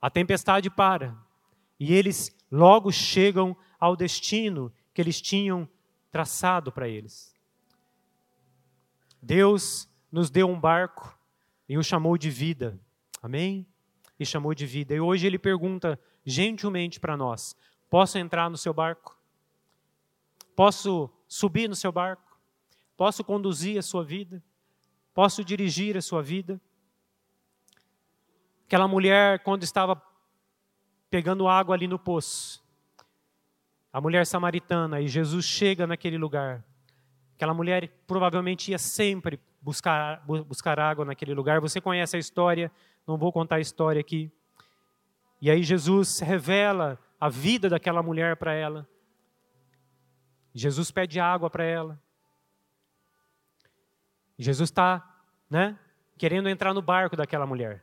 [0.01, 1.17] a tempestade para
[1.79, 5.69] e eles logo chegam ao destino que eles tinham
[6.11, 7.37] traçado para eles.
[9.21, 11.15] Deus nos deu um barco
[11.69, 12.81] e o chamou de vida,
[13.23, 13.67] amém?
[14.19, 14.95] E chamou de vida.
[14.95, 17.55] E hoje ele pergunta gentilmente para nós:
[17.91, 19.21] Posso entrar no seu barco?
[20.55, 22.41] Posso subir no seu barco?
[22.97, 24.43] Posso conduzir a sua vida?
[25.13, 26.59] Posso dirigir a sua vida?
[28.65, 30.03] Aquela mulher, quando estava
[31.11, 32.66] pegando água ali no poço,
[33.97, 36.63] a mulher samaritana, e Jesus chega naquele lugar.
[37.35, 41.63] Aquela mulher provavelmente ia sempre buscar, buscar água naquele lugar.
[41.63, 42.71] Você conhece a história,
[43.07, 44.31] não vou contar a história aqui.
[45.41, 48.87] E aí Jesus revela a vida daquela mulher para ela.
[50.53, 51.99] Jesus pede água para ela.
[54.39, 55.75] Jesus está, né,
[56.19, 57.83] querendo entrar no barco daquela mulher.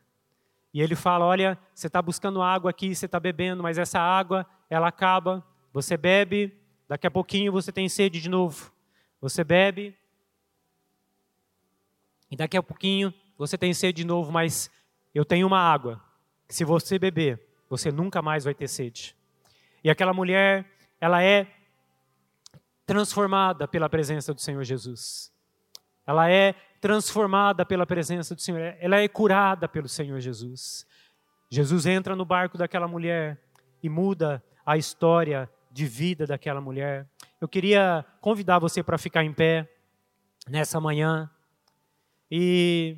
[0.72, 4.46] E ele fala: Olha, você está buscando água aqui, você está bebendo, mas essa água,
[4.70, 5.44] ela acaba.
[5.74, 6.56] Você bebe,
[6.88, 8.72] daqui a pouquinho você tem sede de novo.
[9.20, 9.98] Você bebe,
[12.34, 14.72] e daqui a pouquinho você tem sede de novo, mas
[15.14, 16.04] eu tenho uma água
[16.48, 19.16] que se você beber, você nunca mais vai ter sede.
[19.84, 20.66] E aquela mulher,
[21.00, 21.48] ela é
[22.88, 25.32] transformada pela presença do Senhor Jesus.
[26.08, 28.60] Ela é transformada pela presença do Senhor.
[28.80, 30.88] Ela é curada pelo Senhor Jesus.
[31.52, 33.40] Jesus entra no barco daquela mulher
[33.84, 37.10] e muda a história de vida daquela mulher.
[37.42, 39.68] Eu queria convidar você para ficar em pé
[40.48, 41.28] nessa manhã.
[42.30, 42.96] E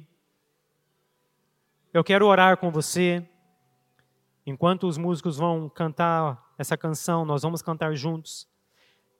[1.93, 3.25] eu quero orar com você.
[4.45, 8.45] Enquanto os músicos vão cantar essa canção, nós vamos cantar juntos.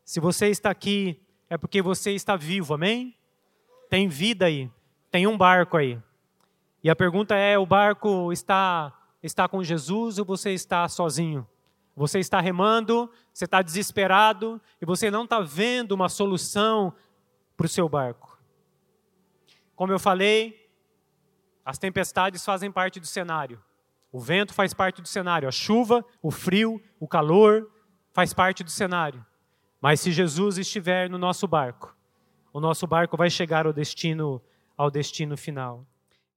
[0.04, 3.18] Se você está aqui, é porque você está vivo, amém?
[3.90, 4.70] Tem vida aí,
[5.10, 5.98] tem um barco aí.
[6.84, 8.94] E a pergunta é: o barco está,
[9.24, 11.48] está com Jesus ou você está sozinho?
[11.96, 16.94] Você está remando, você está desesperado e você não está vendo uma solução
[17.56, 18.38] para o seu barco.
[19.76, 20.70] Como eu falei,
[21.64, 23.62] as tempestades fazem parte do cenário.
[24.12, 27.72] O vento faz parte do cenário, a chuva, o frio, o calor
[28.14, 29.26] faz parte do cenário.
[29.82, 31.96] Mas se Jesus estiver no nosso barco,
[32.54, 34.42] o nosso barco vai chegar ao destino
[34.78, 35.86] ao destino final.